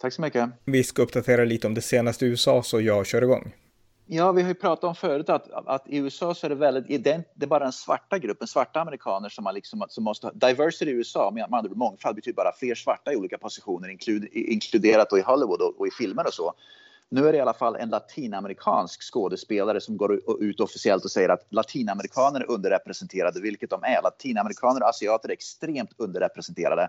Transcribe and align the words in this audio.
Tack 0.00 0.12
så 0.12 0.22
mycket. 0.22 0.50
Vi 0.64 0.84
ska 0.84 1.02
uppdatera 1.02 1.44
lite 1.44 1.66
om 1.66 1.74
det 1.74 1.82
senaste 1.82 2.26
i 2.26 2.28
USA 2.28 2.62
så 2.62 2.80
jag 2.80 3.06
kör 3.06 3.22
igång. 3.22 3.52
Ja, 4.06 4.32
vi 4.32 4.42
har 4.42 4.48
ju 4.48 4.54
pratat 4.54 4.84
om 4.84 4.94
förut 4.94 5.28
att, 5.28 5.50
att 5.52 5.88
i 5.88 5.96
USA 5.96 6.34
så 6.34 6.46
är 6.46 6.48
det 6.48 6.54
väldigt, 6.54 7.04
det 7.04 7.44
är 7.44 7.46
bara 7.46 7.64
den 7.64 7.72
svarta 7.72 8.18
gruppen, 8.18 8.48
svarta 8.48 8.80
amerikaner 8.80 9.28
som, 9.28 9.44
man 9.44 9.54
liksom, 9.54 9.84
som 9.88 10.04
måste 10.04 10.26
ha, 10.26 10.32
diversity 10.32 10.90
i 10.90 10.94
USA, 10.94 11.30
med 11.30 11.44
andra 11.44 11.70
ord 11.70 11.76
mångfald 11.76 12.16
betyder 12.16 12.36
bara 12.36 12.52
fler 12.52 12.74
svarta 12.74 13.12
i 13.12 13.16
olika 13.16 13.38
positioner, 13.38 13.88
inklud, 13.88 14.28
inkluderat 14.32 15.10
då 15.10 15.18
i 15.18 15.22
Hollywood 15.22 15.60
och, 15.60 15.80
och, 15.80 15.86
i 15.86 15.90
filmer 15.90 16.26
och 16.26 16.34
så. 16.34 16.54
Nu 17.08 17.28
är 17.28 17.32
det 17.32 17.38
i 17.38 17.40
alla 17.40 17.54
fall 17.54 17.76
en 17.76 17.88
latinamerikansk 17.88 19.02
skådespelare 19.12 19.80
som 19.80 19.96
går 19.96 20.20
ut 20.42 20.60
officiellt 20.60 21.04
och 21.04 21.10
säger 21.10 21.28
att 21.28 21.46
latinamerikaner 21.50 22.40
är 22.40 22.50
underrepresenterade, 22.50 23.40
vilket 23.40 23.70
de 23.70 23.82
är. 23.82 24.02
Latinamerikaner 24.02 24.82
och 24.82 24.88
asiater 24.88 25.28
är 25.28 25.32
extremt 25.32 25.90
underrepresenterade. 25.96 26.88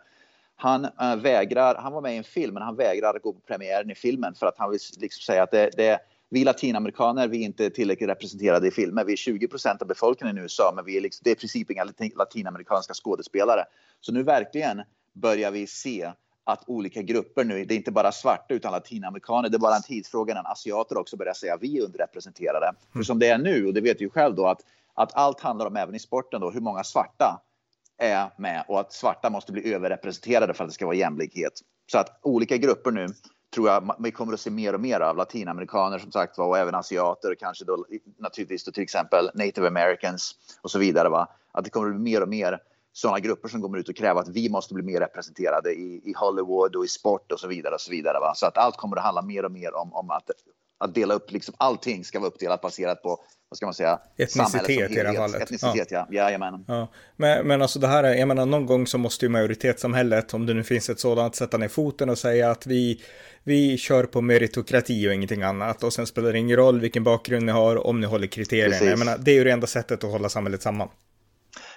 Han 0.55 0.85
äh, 0.85 1.15
vägrar, 1.15 1.75
han 1.75 1.93
var 1.93 2.01
med 2.01 2.13
i 2.13 2.17
en 2.17 2.23
film 2.23 2.53
men 2.53 2.63
han 2.63 2.75
vägrar 2.75 3.19
gå 3.19 3.33
på 3.33 3.39
premiären 3.39 3.91
i 3.91 3.95
filmen 3.95 4.35
för 4.35 4.45
att 4.45 4.57
han 4.57 4.71
vill 4.71 4.79
liksom 4.99 5.21
säga 5.21 5.43
att 5.43 5.51
det, 5.51 5.69
det 5.77 5.99
vi 6.33 6.43
latinamerikaner, 6.43 7.27
vi 7.27 7.41
är 7.41 7.45
inte 7.45 7.69
tillräckligt 7.69 8.09
representerade 8.09 8.67
i 8.67 8.71
filmer. 8.71 9.05
Vi 9.05 9.13
är 9.13 9.17
20 9.17 9.47
procent 9.47 9.81
av 9.81 9.87
befolkningen 9.87 10.37
i 10.37 10.41
USA, 10.41 10.73
men 10.75 10.85
vi 10.85 10.97
är 10.97 11.01
liksom, 11.01 11.21
det 11.23 11.29
är 11.29 11.35
i 11.35 11.39
princip 11.39 11.71
inga 11.71 11.87
latinamerikanska 12.15 12.93
skådespelare. 12.93 13.65
Så 14.01 14.11
nu 14.11 14.23
verkligen 14.23 14.81
börjar 15.13 15.51
vi 15.51 15.67
se 15.67 16.11
att 16.43 16.63
olika 16.67 17.01
grupper 17.01 17.43
nu, 17.43 17.65
det 17.65 17.73
är 17.73 17.75
inte 17.75 17.91
bara 17.91 18.11
svarta 18.11 18.53
utan 18.53 18.71
latinamerikaner, 18.71 19.49
det 19.49 19.57
är 19.57 19.59
bara 19.59 19.75
en 19.75 19.83
tidsfråga 19.83 20.33
när 20.33 20.51
asiater 20.51 20.97
också 20.97 21.17
börjar 21.17 21.33
säga 21.33 21.53
att 21.53 21.61
vi 21.61 21.77
är 21.77 21.83
underrepresenterade. 21.83 22.65
Mm. 22.65 22.75
För 22.93 23.03
som 23.03 23.19
det 23.19 23.27
är 23.27 23.37
nu, 23.37 23.67
och 23.67 23.73
det 23.73 23.81
vet 23.81 23.97
du 23.97 24.03
ju 24.03 24.09
själv 24.09 24.35
då, 24.35 24.47
att, 24.47 24.61
att 24.93 25.13
allt 25.15 25.39
handlar 25.39 25.65
om, 25.65 25.75
även 25.75 25.95
i 25.95 25.99
sporten 25.99 26.41
då, 26.41 26.51
hur 26.51 26.61
många 26.61 26.83
svarta 26.83 27.41
är 28.03 28.29
med 28.37 28.63
och 28.67 28.79
att 28.79 28.93
svarta 28.93 29.29
måste 29.29 29.51
bli 29.51 29.73
överrepresenterade 29.73 30.53
för 30.53 30.63
att 30.63 30.69
det 30.69 30.73
ska 30.73 30.85
vara 30.85 30.95
jämlikhet. 30.95 31.53
Så 31.91 31.97
att 31.97 32.19
olika 32.21 32.57
grupper 32.57 32.91
nu 32.91 33.07
tror 33.53 33.69
jag 33.69 33.95
vi 33.99 34.11
kommer 34.11 34.33
att 34.33 34.39
se 34.39 34.49
mer 34.49 34.73
och 34.73 34.81
mer 34.81 34.99
av. 34.99 35.17
Latinamerikaner 35.17 35.99
som 35.99 36.11
sagt 36.11 36.37
var 36.37 36.47
och 36.47 36.57
även 36.57 36.75
asiater 36.75 37.31
och 37.31 37.39
kanske 37.39 37.65
då 37.65 37.85
naturligtvis 38.17 38.63
då 38.63 38.71
till 38.71 38.83
exempel 38.83 39.29
native 39.33 39.67
americans 39.67 40.35
och 40.61 40.71
så 40.71 40.79
vidare. 40.79 41.09
Va? 41.09 41.27
Att 41.51 41.63
det 41.63 41.69
kommer 41.69 41.87
att 41.87 41.95
bli 41.95 42.11
mer 42.11 42.21
och 42.21 42.29
mer 42.29 42.59
sådana 42.93 43.19
grupper 43.19 43.49
som 43.49 43.61
kommer 43.61 43.77
ut 43.77 43.89
och 43.89 43.95
kräver 43.95 44.21
att 44.21 44.29
vi 44.29 44.49
måste 44.49 44.73
bli 44.73 44.83
mer 44.83 44.99
representerade 44.99 45.71
i, 45.73 46.01
i 46.05 46.13
Hollywood 46.17 46.75
och 46.75 46.85
i 46.85 46.87
sport 46.87 47.31
och 47.31 47.39
så 47.39 47.47
vidare. 47.47 47.73
och 47.73 47.81
Så 47.81 47.91
vidare. 47.91 48.19
Va? 48.19 48.33
Så 48.35 48.45
att 48.45 48.57
allt 48.57 48.77
kommer 48.77 48.97
att 48.97 49.03
handla 49.03 49.21
mer 49.21 49.45
och 49.45 49.51
mer 49.51 49.75
om, 49.75 49.93
om 49.93 50.11
att 50.11 50.29
att 50.83 50.95
dela 50.95 51.13
upp 51.13 51.31
liksom 51.31 51.55
allting 51.57 52.05
ska 52.05 52.19
vara 52.19 52.27
uppdelat 52.27 52.61
baserat 52.61 53.01
på 53.03 53.19
vad 53.49 53.57
ska 53.57 53.65
man 53.65 53.73
säga? 53.73 53.99
Etnicitet 54.17 54.91
i 54.91 54.95
det 54.95 55.07
här 55.07 55.15
fallet. 55.15 55.41
Etnicitet, 55.41 55.91
ja. 55.91 56.07
ja. 56.09 56.23
Jajamän. 56.23 56.65
Ja. 56.67 56.87
Men, 57.15 57.47
men 57.47 57.61
alltså 57.61 57.79
det 57.79 57.87
här 57.87 58.03
är, 58.03 58.13
jag 58.13 58.27
menar 58.27 58.45
någon 58.45 58.65
gång 58.65 58.87
så 58.87 58.97
måste 58.97 59.25
ju 59.25 59.29
majoritetssamhället, 59.29 60.33
om 60.33 60.45
det 60.45 60.53
nu 60.53 60.63
finns 60.63 60.89
ett 60.89 60.99
sådant, 60.99 61.35
sätta 61.35 61.57
ner 61.57 61.67
foten 61.67 62.09
och 62.09 62.17
säga 62.17 62.51
att 62.51 62.67
vi, 62.67 63.03
vi 63.43 63.77
kör 63.77 64.03
på 64.03 64.21
meritokrati 64.21 65.09
och 65.09 65.13
ingenting 65.13 65.43
annat. 65.43 65.83
Och 65.83 65.93
sen 65.93 66.07
spelar 66.07 66.31
det 66.31 66.39
ingen 66.39 66.57
roll 66.57 66.79
vilken 66.79 67.03
bakgrund 67.03 67.45
ni 67.45 67.51
har, 67.51 67.87
om 67.87 68.01
ni 68.01 68.07
håller 68.07 68.27
kriterierna. 68.27 68.69
Precis. 68.69 68.89
Jag 68.89 68.99
menar, 68.99 69.17
det 69.17 69.31
är 69.31 69.35
ju 69.35 69.43
det 69.43 69.51
enda 69.51 69.67
sättet 69.67 70.03
att 70.03 70.11
hålla 70.11 70.29
samhället 70.29 70.61
samman. 70.61 70.89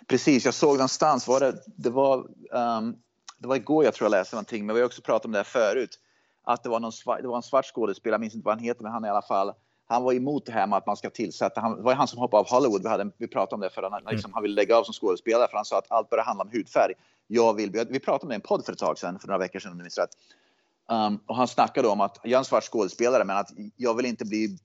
Precis, 0.09 0.45
jag 0.45 0.55
såg 0.55 0.77
någonstans, 0.77 1.29
var 1.29 1.41
det, 1.41 1.55
det 1.77 1.91
var, 1.91 2.17
um, 2.19 2.97
det 3.39 3.49
var 3.49 3.57
igår 3.57 3.85
jag 3.85 3.95
tror 3.95 4.05
jag 4.05 4.11
läste 4.11 4.37
någonting, 4.37 4.67
men 4.67 4.75
vi 4.75 4.81
har 4.81 4.87
också 4.87 5.03
pratat 5.03 5.25
om 5.25 5.33
det 5.33 5.39
här 5.39 5.45
förut 5.45 5.99
att 6.47 6.63
det 6.63 6.69
var, 6.69 6.81
någon 6.81 6.93
svart, 6.93 7.23
det 7.23 7.29
var 7.29 7.37
en 7.37 7.43
svart 7.43 7.65
skådespelare, 7.65 8.15
jag 8.15 8.21
minns 8.21 8.35
inte 8.35 8.45
vad 8.45 8.55
han 8.55 8.65
heter, 8.65 8.83
men 8.83 8.93
han 8.93 9.05
i 9.05 9.09
alla 9.09 9.23
fall 9.23 9.53
han 9.89 10.03
var 10.03 10.13
emot 10.13 10.47
det 10.47 10.53
här 10.53 10.67
med 10.67 10.77
att 10.77 10.87
man 10.87 10.97
ska 10.97 11.11
tillsätta, 11.11 11.61
han, 11.61 11.77
det 11.77 11.83
var 11.83 11.95
han 11.95 12.09
som 12.09 12.19
hoppade 12.19 12.41
av 12.41 12.49
Hollywood, 12.49 12.83
vi, 12.83 12.89
hade, 12.89 13.11
vi 13.19 13.29
pratade 13.29 13.55
om 13.55 13.61
det 13.61 13.71
för 13.71 13.83
han, 13.83 13.93
mm. 13.93 14.13
liksom, 14.13 14.33
han 14.33 14.43
ville 14.43 14.55
lägga 14.55 14.77
av 14.77 14.85
som 14.85 14.95
skådespelare 14.95 15.49
för 15.49 15.57
han 15.57 15.65
sa 15.65 15.79
att 15.79 15.91
allt 15.91 16.11
börjar 16.11 16.25
handla 16.25 16.45
om 16.45 16.51
hudfärg. 16.53 16.93
Jag 17.27 17.55
vill, 17.55 17.71
vi 17.91 18.01
pratade 18.01 18.23
om 18.23 18.29
det 18.29 18.35
i 18.35 18.37
en 18.37 18.41
podd 18.41 18.65
för 18.65 18.73
ett 18.73 18.79
tag 18.79 18.99
sedan, 18.99 19.19
för 19.19 19.29
några 19.29 19.39
veckor 19.39 19.59
sedan 19.59 19.73
om 19.73 19.79
du 19.79 19.85
minns 19.85 19.99
rätt. 19.99 20.11
Um, 20.89 21.21
och 21.27 21.37
han 21.37 21.49
snackade 21.49 21.89
om 21.89 22.01
att 22.01 22.21
jag 22.23 22.33
är 22.33 22.39
en 22.39 22.45
svart 22.45 22.65
skådespelare 22.65 23.25
men 23.25 23.37
att 23.37 23.51
jag 23.77 23.95
vill 23.95 24.07
inte 24.07 24.25
bli 24.25 24.59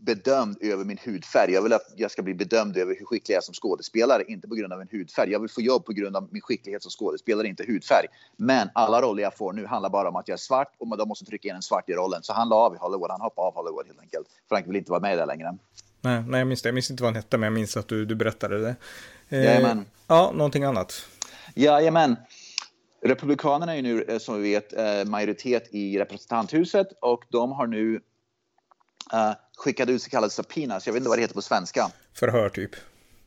bedömd 0.00 0.56
över 0.60 0.84
min 0.84 0.98
hudfärg. 1.04 1.52
Jag 1.52 1.62
vill 1.62 1.72
att 1.72 1.92
jag 1.96 2.10
ska 2.10 2.22
bli 2.22 2.34
bedömd 2.34 2.76
över 2.76 2.96
hur 2.98 3.04
skicklig 3.06 3.34
jag 3.34 3.40
är 3.40 3.44
som 3.44 3.54
skådespelare, 3.54 4.24
inte 4.28 4.48
på 4.48 4.54
grund 4.54 4.72
av 4.72 4.80
en 4.80 4.88
hudfärg. 4.90 5.30
Jag 5.30 5.40
vill 5.40 5.50
få 5.50 5.60
jobb 5.60 5.84
på 5.84 5.92
grund 5.92 6.16
av 6.16 6.28
min 6.30 6.42
skicklighet 6.42 6.82
som 6.82 6.90
skådespelare, 6.90 7.46
inte 7.46 7.64
hudfärg. 7.66 8.06
Men 8.36 8.70
alla 8.74 9.02
roller 9.02 9.22
jag 9.22 9.36
får 9.36 9.52
nu 9.52 9.66
handlar 9.66 9.90
bara 9.90 10.08
om 10.08 10.16
att 10.16 10.28
jag 10.28 10.34
är 10.34 10.38
svart 10.38 10.72
och 10.78 10.98
de 10.98 11.08
måste 11.08 11.24
trycka 11.24 11.48
in 11.48 11.54
en 11.54 11.62
svart 11.62 11.88
i 11.88 11.92
rollen. 11.92 12.22
Så 12.22 12.32
han 12.32 12.48
la 12.48 12.56
av 12.56 12.74
i 12.74 12.78
Hollywood, 12.78 13.10
han 13.10 13.20
hoppade 13.20 13.48
av 13.48 13.54
Hollywood 13.54 13.86
helt 13.86 14.00
enkelt. 14.00 14.28
För 14.48 14.56
han 14.56 14.64
vill 14.66 14.76
inte 14.76 14.90
vara 14.90 15.00
med 15.00 15.18
där 15.18 15.26
längre. 15.26 15.58
Nej, 16.00 16.22
nej 16.28 16.38
jag 16.38 16.48
minns 16.48 16.62
det. 16.62 16.68
Jag 16.68 16.74
minns 16.74 16.90
inte 16.90 17.02
vad 17.02 17.08
han 17.08 17.16
hette, 17.16 17.38
men 17.38 17.46
jag 17.46 17.52
minns 17.52 17.76
att 17.76 17.88
du, 17.88 18.04
du 18.04 18.14
berättade 18.14 18.60
det. 18.60 18.74
Eh, 19.28 19.44
Jajamän. 19.44 19.84
Ja, 20.06 20.32
någonting 20.34 20.64
annat. 20.64 21.06
Jajamän. 21.54 22.16
Republikanerna 23.02 23.76
är 23.76 23.82
nu, 23.82 24.02
eh, 24.02 24.18
som 24.18 24.42
vi 24.42 24.50
vet, 24.50 24.72
eh, 24.72 25.10
majoritet 25.10 25.68
i 25.74 25.98
representanthuset 25.98 26.86
och 27.00 27.24
de 27.30 27.52
har 27.52 27.66
nu 27.66 28.00
uh, 29.14 29.32
skickade 29.56 29.92
ut 29.92 30.02
så 30.02 30.10
kallade 30.10 30.30
subpoenas. 30.30 30.86
Jag 30.86 30.92
vet 30.92 31.00
inte 31.00 31.08
vad 31.08 31.18
det 31.18 31.22
heter 31.22 31.34
på 31.34 31.42
svenska. 31.42 31.90
Förhör 32.14 32.48
typ. 32.48 32.70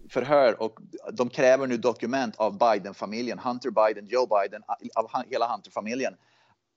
Förhör 0.10 0.62
och 0.62 0.80
de 1.14 1.30
kräver 1.30 1.68
nu 1.68 1.78
dokument 1.78 2.36
av 2.38 2.58
Biden-familjen, 2.58 3.40
Hunter 3.40 3.70
Biden, 3.70 4.08
Joe 4.08 4.28
Biden, 4.28 4.62
av 4.96 5.10
hela 5.30 5.48
Hunter-familjen. 5.48 6.14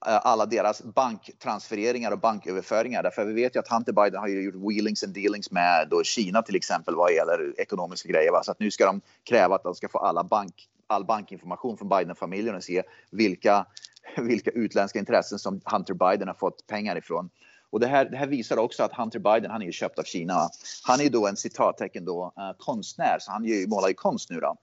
Eh, 0.06 0.20
alla 0.26 0.46
deras 0.46 0.82
banktransfereringar 0.82 2.10
och 2.10 2.18
banköverföringar. 2.18 3.02
Därför 3.02 3.24
vi 3.24 3.32
vet 3.32 3.56
ju 3.56 3.60
att 3.60 3.68
Hunter 3.68 3.92
Biden 3.92 4.20
har 4.20 4.28
gjort 4.28 4.54
wheelings 4.54 5.04
and 5.04 5.14
dealings 5.14 5.50
med 5.50 5.88
då 5.90 6.02
Kina 6.02 6.42
till 6.42 6.56
exempel 6.56 6.94
vad 6.94 7.12
gäller 7.12 7.60
ekonomiska 7.60 8.08
grejer. 8.08 8.32
Va? 8.32 8.42
Så 8.44 8.50
att 8.50 8.60
nu 8.60 8.70
ska 8.70 8.86
de 8.86 9.00
kräva 9.28 9.54
att 9.54 9.62
de 9.62 9.74
ska 9.74 9.88
få 9.88 9.98
alla 9.98 10.24
bank, 10.24 10.54
all 10.86 11.04
bankinformation 11.04 11.78
från 11.78 11.88
Biden-familjen 11.88 12.54
och 12.54 12.64
se 12.64 12.82
vilka, 13.10 13.66
vilka 14.16 14.50
utländska 14.50 14.98
intressen 14.98 15.38
som 15.38 15.60
Hunter 15.64 15.94
Biden 15.94 16.28
har 16.28 16.34
fått 16.34 16.66
pengar 16.66 16.96
ifrån. 16.96 17.30
Och 17.70 17.80
det 17.80 17.86
här, 17.86 18.04
det 18.04 18.16
här 18.16 18.26
visar 18.26 18.56
också 18.56 18.82
att 18.82 18.92
Hunter 18.92 19.18
Biden, 19.18 19.50
han 19.50 19.62
är 19.62 19.66
ju 19.66 19.72
köpt 19.72 19.98
av 19.98 20.02
Kina. 20.02 20.48
Han 20.82 21.00
är 21.00 21.10
då 21.10 21.26
en 21.26 21.36
citattecken 21.36 22.04
då, 22.04 22.24
uh, 22.24 22.52
konstnär, 22.58 23.16
så 23.20 23.32
han 23.32 23.44
ju, 23.44 23.66
målar 23.66 23.88
ju 23.88 23.94
konst 23.94 24.30
nu 24.30 24.40
då. 24.40 24.56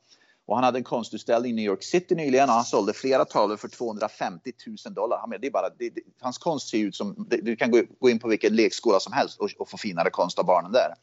Och 0.45 0.55
han 0.55 0.63
hade 0.63 0.79
en 0.79 0.83
konstutställning 0.83 1.51
i 1.51 1.55
New 1.55 1.65
York 1.65 1.83
City 1.83 2.15
nyligen 2.15 2.49
och 2.49 2.55
han 2.55 2.63
sålde 2.63 2.93
flera 2.93 3.25
tavlor 3.25 3.57
för 3.57 3.67
250 3.67 4.51
000 4.85 4.93
dollar. 4.93 5.37
Det 5.39 5.47
är 5.47 5.51
bara, 5.51 5.69
det, 5.69 5.89
det, 5.89 6.01
hans 6.21 6.37
konst 6.37 6.69
ser 6.69 6.77
ut 6.77 6.95
som, 6.95 7.27
det, 7.29 7.37
du 7.37 7.55
kan 7.55 7.71
gå, 7.71 7.81
gå, 7.99 8.09
in 8.09 8.19
på 8.19 8.27
vilken 8.27 8.55
lekskola 8.55 8.99
som 8.99 9.13
helst 9.13 9.39
och, 9.39 9.49
och, 9.59 9.69
få 9.69 9.77
finare 9.77 10.09
konst 10.09 10.39
av 10.39 10.45
barnen 10.45 10.71
där. 10.71 10.93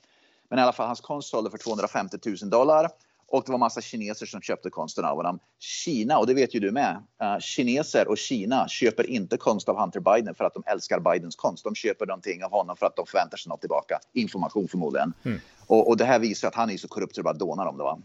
Men 0.48 0.58
i 0.58 0.62
alla 0.62 0.72
fall, 0.72 0.86
hans 0.86 1.00
konst 1.00 1.28
sålde 1.28 1.50
för 1.50 1.58
250 1.58 2.18
000 2.26 2.50
dollar 2.50 2.90
och 3.30 3.42
det 3.46 3.52
var 3.52 3.58
massa 3.58 3.80
kineser 3.80 4.26
som 4.26 4.40
köpte 4.40 4.70
konsten 4.70 5.04
av 5.04 5.16
honom. 5.16 5.38
Kina, 5.58 6.18
och 6.18 6.26
det 6.26 6.34
vet 6.34 6.54
ju 6.54 6.60
du 6.60 6.70
med, 6.70 7.02
uh, 7.22 7.38
kineser 7.40 8.08
och 8.08 8.18
Kina 8.18 8.68
köper 8.68 9.10
inte 9.10 9.36
konst 9.36 9.68
av 9.68 9.80
Hunter 9.80 10.00
Biden 10.00 10.34
för 10.34 10.44
att 10.44 10.54
de 10.54 10.62
älskar 10.66 11.00
Bidens 11.00 11.36
konst. 11.36 11.64
De 11.64 11.74
köper 11.74 12.06
någonting 12.06 12.44
av 12.44 12.50
honom 12.50 12.76
för 12.76 12.86
att 12.86 12.96
de 12.96 13.06
förväntar 13.06 13.36
sig 13.36 13.50
något 13.50 13.60
tillbaka. 13.60 13.98
Information 14.12 14.68
förmodligen. 14.68 15.12
Mm. 15.24 15.40
Och, 15.66 15.88
och, 15.88 15.96
det 15.96 16.04
här 16.04 16.18
visar 16.18 16.48
att 16.48 16.54
han 16.54 16.70
är 16.70 16.76
så 16.76 16.88
korrupt 16.88 17.14
så 17.14 17.20
det 17.20 17.24
bara 17.24 17.34
dånar 17.34 17.66
om 17.66 17.78
det. 17.78 17.84
Va? 17.84 17.98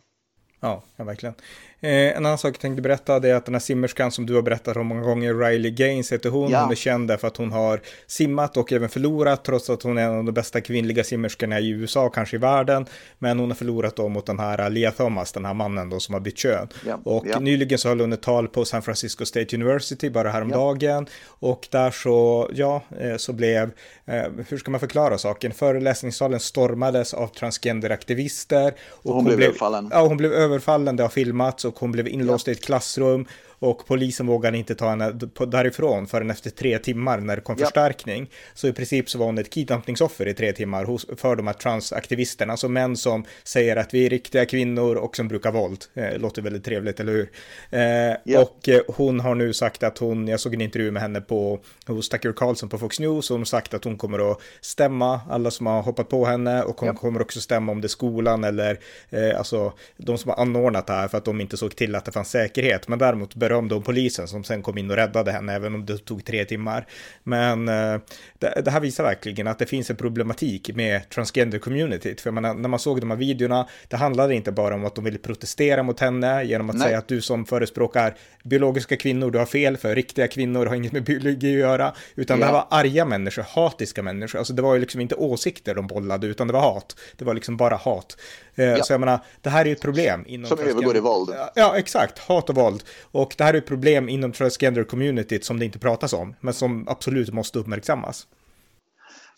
Ja, 0.66 0.84
ja 0.96 1.03
verkligen. 1.03 1.36
Eh, 1.80 2.18
en 2.18 2.26
annan 2.26 2.38
sak 2.38 2.50
jag 2.50 2.59
tänkte 2.59 2.82
berätta 2.82 3.20
det 3.20 3.29
är 3.29 3.35
att 3.35 3.46
den 3.46 3.56
här 3.56 3.59
simmerskan 3.59 4.12
som 4.12 4.26
du 4.26 4.35
har 4.35 4.41
berättat 4.41 4.78
om 4.78 4.88
många 4.88 5.02
gånger, 5.02 5.34
Riley 5.34 5.72
Gaines 5.72 6.12
heter 6.12 6.29
hon. 6.29 6.52
Ja. 6.52 6.62
Hon 6.62 6.72
är 6.72 6.76
känd 6.76 7.20
för 7.20 7.28
att 7.28 7.38
hon 7.38 7.52
har 7.52 7.82
simmat 8.08 8.58
och 8.58 8.73
även 8.73 8.90
förlorat 8.90 9.46
trots 9.46 9.70
att 9.70 9.84
hon 9.84 9.97
är 9.97 10.03
en 10.03 10.17
av 10.17 10.23
de 10.23 10.32
bästa 10.32 10.62
kvinnliga 10.62 11.03
simmerskorna 11.03 11.59
i 11.59 11.70
USA, 11.70 12.09
kanske 12.09 12.35
i 12.35 12.40
världen. 12.40 12.85
Men 13.20 13.40
hon 13.40 13.50
har 13.50 13.56
förlorat 13.56 13.96
då 13.96 14.09
mot 14.09 14.26
den 14.26 14.40
här 14.40 14.70
Leah 14.70 14.94
Thomas, 14.94 15.32
den 15.32 15.46
här 15.46 15.53
mannen 15.53 15.90
då 15.90 16.00
som 16.00 16.14
har 16.14 16.20
bytt 16.20 16.38
kön. 16.38 16.67
Ja. 16.88 17.00
Och 17.03 17.26
ja. 17.28 17.40
nyligen 17.40 17.78
så 17.78 17.90
höll 17.90 18.00
hon 18.00 18.14
ett 18.14 18.22
tal 18.22 18.47
på 18.47 18.66
San 18.66 18.82
Francisco 18.82 19.26
State 19.26 19.56
University 19.56 20.09
bara 20.09 20.29
häromdagen. 20.29 21.08
Ja. 21.09 21.47
Och 21.50 21.67
där 21.72 21.91
så, 21.91 22.50
ja, 22.53 22.82
eh, 23.00 23.17
så 23.17 23.34
blev, 23.34 23.72
eh, 24.06 24.23
hur 24.47 24.58
ska 24.58 24.72
man 24.72 24.79
förklara 24.79 25.17
saken? 25.17 25.52
Föreläsningssalen 25.52 26.40
stormades 26.40 27.14
av 27.14 27.28
transgenderaktivister. 27.28 28.73
Och 28.91 29.14
hon, 29.14 29.16
hon 29.16 29.26
blev 29.26 29.50
överfallen. 29.50 29.90
Ja, 29.91 30.08
hon 30.08 30.17
blev 30.17 30.32
överfallen, 30.55 30.96
det 30.96 31.03
har 31.03 31.09
filmats 31.09 31.66
och 31.66 31.79
hon 31.79 31.91
blev 31.91 32.07
inlåst 32.07 32.47
ja. 32.47 32.53
i 32.53 32.55
ett 32.55 32.66
klassrum 32.66 33.25
och 33.59 33.87
polisen 33.87 34.28
vågade 34.28 34.57
inte 34.57 34.75
ta 34.75 34.90
henne 34.90 35.11
därifrån 35.47 36.07
förrän 36.07 36.31
efter 36.31 36.49
tre 36.49 36.79
timmar 36.79 37.17
när 37.17 37.35
det 37.35 37.41
kom 37.41 37.55
ja. 37.59 37.66
förstärkning. 37.66 38.29
Så 38.53 38.67
i 38.67 38.73
princip 38.73 39.09
så 39.09 39.17
var 39.17 39.25
hon 39.25 39.37
ett 39.37 39.49
kidnappningsoffer 39.49 40.28
i 40.28 40.34
tre 40.34 40.53
timmar 40.53 40.85
hos, 40.85 41.05
för 41.17 41.35
de 41.35 41.47
här 41.47 41.53
transaktivisterna, 41.53 42.53
alltså 42.53 42.69
män 42.69 42.97
som 42.97 43.25
säger 43.43 43.75
att 43.75 43.93
vi 43.93 44.05
är 44.05 44.09
riktiga 44.09 44.46
kvinnor 44.46 44.96
och 44.96 45.16
som 45.16 45.28
brukar 45.28 45.52
våld. 45.52 45.85
Eh, 45.93 46.17
låter 46.17 46.41
väldigt 46.41 46.63
trevligt, 46.63 46.99
eller 46.99 47.11
hur? 47.11 47.29
Eh, 47.69 48.17
ja. 48.23 48.41
Och 48.41 48.69
eh, 48.69 48.81
hon 48.87 49.19
har 49.19 49.35
nu 49.35 49.53
sagt 49.53 49.84
att 49.84 49.97
hon, 49.97 50.28
jag 50.28 50.40
såg 50.40 50.53
en 50.53 50.61
intervju 50.61 50.91
med 50.91 51.02
henne 51.02 51.22
på, 51.22 51.59
hos 51.87 52.09
Tucker 52.09 52.34
Carlson 52.34 52.69
på 52.69 52.78
Fox 52.78 52.99
News, 52.99 53.29
och 53.29 53.34
hon 53.34 53.41
har 53.41 53.46
sagt 53.46 53.73
att 53.73 53.84
hon 53.84 53.97
kommer 53.97 54.31
att 54.31 54.41
stämma 54.61 55.22
alla 55.29 55.52
som 55.52 55.66
har 55.66 55.81
hoppat 55.81 56.09
på 56.09 56.25
henne 56.25 56.63
och 56.63 56.79
hon 56.79 56.87
ja. 56.87 56.96
kommer 56.96 57.22
också 57.22 57.41
stämma 57.41 57.72
om 57.72 57.81
det 57.81 57.85
är 57.85 57.90
skolan 57.90 58.43
eller 58.43 58.79
eh, 59.09 59.37
alltså 59.37 59.73
de 59.97 60.17
som 60.17 60.29
har 60.29 60.37
anordnat 60.37 60.87
det 60.87 60.93
här 60.93 61.07
för 61.07 61.17
att 61.17 61.25
de 61.25 61.41
inte 61.41 61.57
såg 61.57 61.75
till 61.75 61.96
att 61.96 62.05
det 62.05 62.11
fanns 62.11 62.29
säkerhet. 62.29 62.87
Men 62.87 62.99
däremot 62.99 63.35
berömde 63.46 63.76
hon 63.76 63.84
polisen 63.84 64.28
som 64.28 64.44
sen 64.44 64.62
kom 64.62 64.78
in 64.78 64.92
och 64.92 64.96
räddade 64.96 65.32
henne, 65.32 65.53
även 65.53 65.76
om 65.76 65.86
det 65.86 65.97
tog 65.97 66.26
tre 66.26 66.46
timmar. 66.46 66.88
Men 67.24 67.68
eh, 67.68 68.00
det, 68.40 68.62
det, 68.66 68.72
här 68.72 68.80
visar 68.80 69.03
verkligen 69.03 69.47
att 69.47 69.59
det 69.59 69.66
finns 69.66 69.90
en 69.90 69.96
problematik 69.96 70.76
med 70.76 71.02
transgender-communityt. 71.09 72.22
För 72.22 72.32
menar, 72.32 72.53
när 72.53 72.70
man 72.70 72.80
såg 72.80 73.00
de 73.00 73.12
här 73.12 73.18
videorna, 73.18 73.68
det 73.88 73.97
handlade 73.97 74.36
inte 74.36 74.52
bara 74.52 74.76
om 74.76 74.86
att 74.86 74.96
de 74.96 75.03
ville 75.03 75.18
protestera 75.18 75.84
mot 75.84 76.00
henne 76.00 76.44
genom 76.44 76.70
att 76.70 76.76
Nej. 76.76 76.88
säga 76.88 76.97
att 76.97 77.08
du 77.08 77.22
som 77.22 77.46
förespråkar 77.46 78.16
biologiska 78.44 78.97
kvinnor, 78.97 79.32
du 79.32 79.40
har 79.40 79.46
fel, 79.46 79.78
för 79.78 79.96
riktiga 79.96 80.28
kvinnor 80.28 80.66
har 80.66 80.76
inget 80.76 80.91
med 80.91 81.03
biologi 81.03 81.53
att 81.53 81.59
göra, 81.59 81.94
utan 82.16 82.40
ja. 82.40 82.46
det 82.46 82.46
här 82.46 82.53
var 82.53 82.68
arga 82.70 83.06
människor, 83.06 83.46
hatiska 83.50 84.03
människor. 84.03 84.40
Alltså 84.40 84.53
det 84.53 84.62
var 84.62 84.74
ju 84.74 84.80
liksom 84.80 85.02
inte 85.02 85.16
åsikter 85.16 85.76
de 85.76 85.88
bollade, 85.88 86.28
utan 86.28 86.48
det 86.48 86.53
var 86.53 86.62
hat. 86.62 86.96
Det 87.18 87.26
var 87.26 87.34
liksom 87.34 87.58
bara 87.58 87.76
hat. 87.76 88.18
Eh, 88.56 88.66
ja. 88.66 88.84
Så 88.84 88.94
jag 88.94 89.00
menar, 89.00 89.20
det 89.41 89.50
här 89.50 89.62
är 89.62 89.66
ju 89.66 89.72
ett 89.72 89.82
problem. 89.82 90.24
Inom 90.28 90.50
som 90.50 90.59
övergår 90.59 90.98
i 90.98 91.00
våld. 91.00 91.30
Ja, 91.56 91.78
exakt. 91.78 92.20
Hat 92.20 92.50
och 92.50 92.56
våld. 92.56 92.84
Och 93.02 93.34
det 93.37 93.43
här 93.43 93.53
är 93.53 93.58
ett 93.58 93.66
problem 93.66 94.09
inom 94.09 94.32
transgender-communityt 94.32 95.43
som 95.43 95.59
det 95.59 95.66
inte 95.66 95.79
pratas 95.79 96.14
om, 96.14 96.35
men 96.41 96.53
som 96.53 96.87
absolut 96.87 97.34
måste 97.34 97.59
uppmärksammas. 97.59 98.28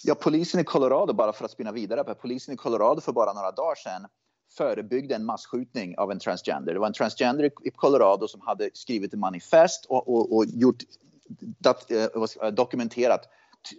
Ja, 0.04 0.16
polisen 0.16 0.60
i 0.60 0.64
Colorado, 0.64 1.14
bara 1.14 1.34
för 1.34 1.46
att 1.46 1.52
spinna 1.52 1.72
vidare 1.72 2.04
på 2.04 2.16
polisen 2.16 2.54
i 2.54 2.58
Colorado 2.58 3.02
för 3.02 3.12
bara 3.12 3.34
några 3.34 3.52
dagar 3.52 3.76
sedan 3.76 4.08
förebyggde 4.58 5.16
en 5.16 5.26
massskjutning 5.26 5.98
av 5.98 6.12
en 6.12 6.20
transgender. 6.20 6.74
Det 6.74 6.80
var 6.80 6.88
en 6.88 6.94
transgender 6.94 7.52
i 7.64 7.70
Colorado 7.70 8.28
som 8.28 8.42
hade 8.42 8.70
skrivit 8.74 9.14
ett 9.14 9.20
manifest 9.20 9.86
och, 9.86 10.10
och, 10.10 10.36
och 10.36 10.46
gjort 10.46 10.84
dat, 11.40 11.92
eh, 11.92 12.04
eh, 12.42 12.48
dokumenterat 12.48 13.22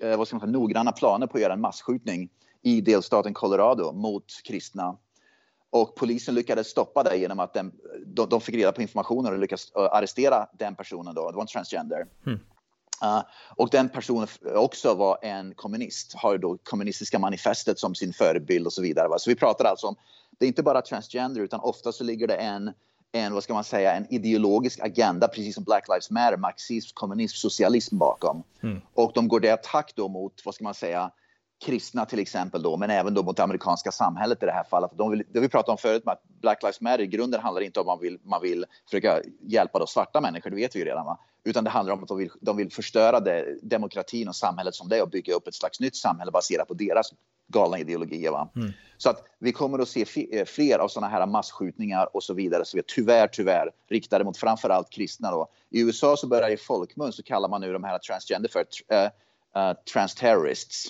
eh, 0.03 0.17
vad 0.17 0.27
ska 0.27 0.37
man 0.37 0.41
säga, 0.41 0.53
noggranna 0.53 0.93
planer 0.93 1.27
på 1.27 1.37
att 1.37 1.43
göra 1.43 1.53
en 1.53 1.61
massskjutning 1.61 2.29
i 2.63 2.81
delstaten 2.81 3.35
Colorado 3.35 3.93
mot 3.93 4.25
kristna. 4.45 4.97
Och 5.71 5.95
polisen 5.95 6.35
lyckades 6.35 6.69
stoppa 6.69 7.03
det 7.03 7.17
genom 7.17 7.41
att 7.41 7.55
den, 7.55 7.73
de, 8.07 8.29
de 8.29 8.41
fick 8.41 8.55
reda 8.55 8.73
på 8.73 8.83
informationen 8.83 9.33
och 9.33 9.39
lyckades 9.39 9.73
eh, 9.77 9.83
arrestera 9.83 10.47
den 10.59 10.75
personen. 10.75 11.15
Då. 11.15 11.31
Det 11.31 11.37
var 11.37 11.43
en 11.43 11.47
transgender. 11.47 12.07
Mm. 12.27 12.41
Uh, 13.03 13.23
och 13.57 13.71
den 13.71 13.89
personen 13.89 14.29
också 14.55 14.95
var 14.95 15.19
en 15.23 15.55
kommunist, 15.55 16.15
har 16.15 16.39
då 16.39 16.59
kommunistiska 16.63 17.19
manifestet 17.19 17.79
som 17.79 17.95
sin 17.95 18.13
förebild 18.13 18.67
och 18.67 18.73
så 18.73 18.83
vidare. 18.83 19.09
Va? 19.09 19.19
Så 19.19 19.31
vi 19.31 19.37
pratar 19.37 19.65
alltså 19.65 19.87
om, 19.87 19.97
det 20.39 20.47
är 20.47 20.49
inte 20.49 20.63
bara 20.63 20.83
transgender 20.83 21.41
utan 21.41 21.61
ofta 21.61 21.93
så 21.93 22.05
ligger 22.05 22.27
det 22.27 22.35
en, 22.35 22.73
en, 23.13 23.35
vad 23.35 23.43
ska 23.43 23.55
man 23.55 23.65
säga, 23.65 23.95
en 23.95 24.15
ideologisk 24.15 24.81
agenda, 24.81 25.29
precis 25.29 25.55
som 25.55 25.65
Black 25.65 25.89
Lives 25.89 26.11
Matter, 26.11 26.37
marxism, 26.37 26.95
kommunism, 26.95 27.37
socialism 27.37 27.99
bakom. 27.99 28.43
Mm. 28.63 28.81
Och 28.95 29.13
de 29.15 29.29
går 29.29 29.41
till 29.41 29.53
attack 29.53 29.93
då 29.95 30.09
mot, 30.09 30.43
vad 30.45 30.55
ska 30.55 30.65
man 30.65 30.75
säga, 30.75 31.11
kristna 31.65 32.07
till 32.07 32.19
exempel 32.19 32.63
då, 32.63 32.77
men 32.77 32.91
även 32.91 33.15
då 33.15 33.23
mot 33.23 33.37
det 33.37 33.43
amerikanska 33.43 33.93
samhället 33.93 34.43
i 34.43 34.47
det 34.47 34.53
här 34.53 34.65
fallet. 34.65 34.91
De 34.95 35.11
vill, 35.11 35.23
det 35.29 35.41
vi 35.41 35.49
pratade 35.49 35.73
om 35.73 35.79
förut 35.79 36.05
med 36.05 36.13
att 36.13 36.23
Black 36.41 36.63
Lives 36.63 36.81
Matter 36.81 37.01
i 37.01 37.07
grunden 37.07 37.41
handlar 37.41 37.63
inte 37.63 37.81
om 37.81 37.89
att 37.89 37.99
man 37.99 38.01
vill, 38.01 38.19
man 38.23 38.43
vill 38.43 38.65
försöka 38.85 39.21
hjälpa 39.41 39.79
då 39.79 39.87
svarta 39.87 40.21
människor, 40.21 40.51
det 40.51 40.57
vet 40.57 40.77
vi 40.77 40.79
ju 40.79 40.85
redan 40.85 41.07
va? 41.07 41.19
Utan 41.45 41.65
det 41.65 41.71
handlar 41.71 41.95
om 41.95 42.03
att 42.03 42.09
de 42.09 42.19
vill, 42.19 42.31
de 42.41 42.57
vill 42.57 42.73
förstöra 42.73 43.21
det, 43.21 43.59
demokratin 43.63 44.29
och 44.29 44.37
samhället 44.37 44.75
som 44.75 44.89
det 44.89 44.97
är 44.97 45.03
och 45.03 45.11
bygga 45.11 45.35
upp 45.35 45.49
ett 45.49 45.55
slags 45.55 45.81
nytt 45.81 45.97
samhälle 45.97 46.31
baserat 46.31 46.69
på 46.69 46.75
deras 46.75 47.11
galna 47.49 47.79
ideologier. 47.79 48.31
Va? 48.31 48.49
Mm. 48.57 48.73
Så 48.97 49.11
att 49.11 49.25
vi 49.39 49.53
kommer 49.53 49.79
att 49.79 49.89
se 49.89 50.29
eh, 50.31 50.45
fler 50.45 50.79
av 50.79 50.89
sådana 50.89 51.13
här 51.13 51.27
massskjutningar 51.27 52.17
och 52.17 52.23
så 52.23 52.35
vidare. 52.35 52.65
Så 52.65 52.77
vi 52.77 52.79
är 52.79 52.85
tyvärr, 52.87 53.29
tyvärr 53.29 53.71
riktade 53.89 54.25
mot 54.25 54.37
framförallt 54.37 54.91
kristna. 54.91 55.31
Då. 55.31 55.49
I 55.71 55.81
USA 55.81 56.17
så 56.17 56.27
börjar 56.27 56.51
i 56.51 56.57
folkmun 56.57 57.13
så 57.13 57.23
kallar 57.23 57.49
man 57.49 57.61
nu 57.61 57.73
de 57.73 57.85
här 57.85 57.99
transgender 57.99 58.49
för 58.49 58.61
uh, 58.61 59.05
uh, 59.63 59.73
transterrorists. 59.93 60.89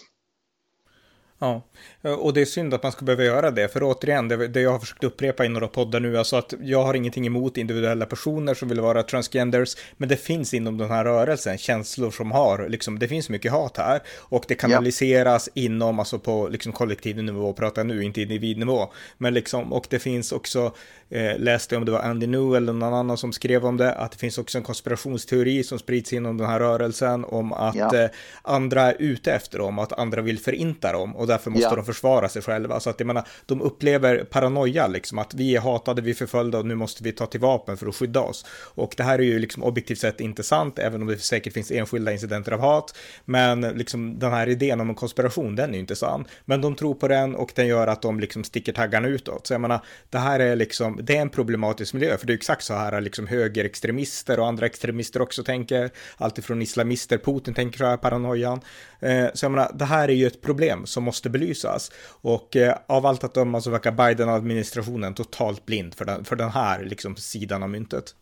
Ja, 1.40 1.62
och 2.02 2.32
det 2.34 2.40
är 2.40 2.44
synd 2.44 2.74
att 2.74 2.82
man 2.82 2.92
ska 2.92 3.04
behöva 3.04 3.24
göra 3.24 3.50
det, 3.50 3.68
för 3.68 3.82
återigen, 3.82 4.28
det, 4.28 4.60
jag 4.60 4.70
har 4.70 4.78
försökt 4.78 5.04
upprepa 5.04 5.44
i 5.44 5.48
några 5.48 5.68
poddar 5.68 6.00
nu, 6.00 6.18
alltså 6.18 6.36
att 6.36 6.54
jag 6.60 6.82
har 6.82 6.94
ingenting 6.94 7.26
emot 7.26 7.56
individuella 7.56 8.06
personer 8.06 8.54
som 8.54 8.68
vill 8.68 8.80
vara 8.80 9.02
transgenders, 9.02 9.76
men 9.96 10.08
det 10.08 10.16
finns 10.16 10.54
inom 10.54 10.78
den 10.78 10.88
här 10.88 11.04
rörelsen 11.04 11.58
känslor 11.58 12.10
som 12.10 12.32
har, 12.32 12.68
liksom, 12.68 12.98
det 12.98 13.08
finns 13.08 13.28
mycket 13.28 13.52
hat 13.52 13.76
här, 13.76 14.02
och 14.18 14.44
det 14.48 14.54
kanaliseras 14.54 15.48
ja. 15.54 15.62
inom, 15.62 15.98
alltså 15.98 16.18
på 16.18 16.48
liksom 16.48 16.72
kollektiv 16.72 17.22
nivå, 17.22 17.52
pratar 17.52 17.84
nu, 17.84 18.04
inte 18.04 18.20
individnivå, 18.20 18.92
men 19.18 19.34
liksom, 19.34 19.72
och 19.72 19.86
det 19.90 19.98
finns 19.98 20.32
också, 20.32 20.72
eh, 21.10 21.38
läste 21.38 21.76
om 21.76 21.84
det 21.84 21.92
var 21.92 22.00
Andy 22.00 22.26
New 22.26 22.56
eller 22.56 22.72
någon 22.72 22.94
annan 22.94 23.16
som 23.16 23.32
skrev 23.32 23.66
om 23.66 23.76
det, 23.76 23.94
att 23.94 24.12
det 24.12 24.18
finns 24.18 24.38
också 24.38 24.58
en 24.58 24.64
konspirationsteori 24.64 25.64
som 25.64 25.78
sprids 25.78 26.12
inom 26.12 26.36
den 26.36 26.46
här 26.46 26.60
rörelsen 26.60 27.24
om 27.24 27.52
att 27.52 27.74
ja. 27.74 27.96
eh, 27.96 28.10
andra 28.42 28.82
är 28.82 28.96
ute 28.98 29.32
efter 29.32 29.58
dem, 29.58 29.78
att 29.78 29.92
andra 29.92 30.22
vill 30.22 30.38
förinta 30.38 30.92
dem, 30.92 31.16
och 31.16 31.26
därför 31.26 31.50
måste 31.50 31.68
ja. 31.68 31.76
de 31.76 31.84
försvara 31.84 32.28
sig 32.28 32.42
själva. 32.42 32.80
Så 32.80 32.90
att 32.90 33.00
jag 33.00 33.06
menar, 33.06 33.28
de 33.46 33.62
upplever 33.62 34.24
paranoia 34.24 34.86
liksom, 34.86 35.18
att 35.18 35.34
vi 35.34 35.56
är 35.56 35.60
hatade, 35.60 36.02
vi 36.02 36.10
är 36.10 36.14
förföljda 36.14 36.58
och 36.58 36.66
nu 36.66 36.74
måste 36.74 37.04
vi 37.04 37.12
ta 37.12 37.26
till 37.26 37.40
vapen 37.40 37.76
för 37.76 37.86
att 37.86 37.94
skydda 37.94 38.20
oss. 38.20 38.46
Och 38.74 38.94
det 38.96 39.02
här 39.02 39.18
är 39.18 39.22
ju 39.22 39.38
liksom 39.38 39.62
objektivt 39.62 39.98
sett 39.98 40.20
inte 40.20 40.42
sant, 40.42 40.78
även 40.78 41.02
om 41.02 41.08
det 41.08 41.18
säkert 41.18 41.52
finns 41.52 41.70
enskilda 41.70 42.12
incidenter 42.12 42.52
av 42.52 42.60
hat. 42.60 42.96
Men 43.24 43.60
liksom 43.60 44.18
den 44.18 44.32
här 44.32 44.48
idén 44.48 44.80
om 44.80 44.88
en 44.88 44.94
konspiration, 44.94 45.56
den 45.56 45.70
är 45.70 45.74
ju 45.74 45.80
inte 45.80 45.96
sann. 45.96 46.24
Men 46.44 46.60
de 46.60 46.74
tror 46.74 46.94
på 46.94 47.08
den 47.08 47.34
och 47.34 47.52
den 47.54 47.66
gör 47.66 47.86
att 47.86 48.02
de 48.02 48.20
liksom 48.20 48.44
sticker 48.44 48.72
taggarna 48.72 49.08
utåt. 49.08 49.46
Så 49.46 49.54
jag 49.54 49.60
menar, 49.60 49.80
det 50.10 50.18
här 50.18 50.40
är 50.40 50.56
liksom, 50.56 50.97
det 51.02 51.16
är 51.16 51.20
en 51.20 51.30
problematisk 51.30 51.94
miljö, 51.94 52.18
för 52.18 52.26
det 52.26 52.32
är 52.32 52.36
exakt 52.36 52.64
så 52.64 52.74
här 52.74 53.00
liksom 53.00 53.26
högerextremister 53.26 54.40
och 54.40 54.46
andra 54.46 54.66
extremister 54.66 55.22
också 55.22 55.44
tänker, 55.44 55.90
alltifrån 56.16 56.62
islamister, 56.62 57.18
Putin 57.18 57.54
tänker 57.54 57.78
så 57.78 57.86
här, 57.86 57.96
paranoian. 57.96 58.60
Eh, 59.00 59.26
så 59.34 59.44
jag 59.44 59.52
menar, 59.52 59.70
det 59.74 59.84
här 59.84 60.08
är 60.08 60.12
ju 60.12 60.26
ett 60.26 60.42
problem 60.42 60.86
som 60.86 61.04
måste 61.04 61.30
belysas. 61.30 61.92
Och 62.20 62.56
eh, 62.56 62.76
av 62.86 63.06
allt 63.06 63.24
att 63.24 63.34
döma 63.34 63.60
så 63.60 63.70
verkar 63.70 63.92
Biden-administrationen 63.92 65.14
totalt 65.14 65.66
blind 65.66 65.94
för 65.94 66.04
den, 66.04 66.24
för 66.24 66.36
den 66.36 66.50
här 66.50 66.84
liksom, 66.84 67.16
sidan 67.16 67.62
av 67.62 67.70
myntet. 67.70 68.14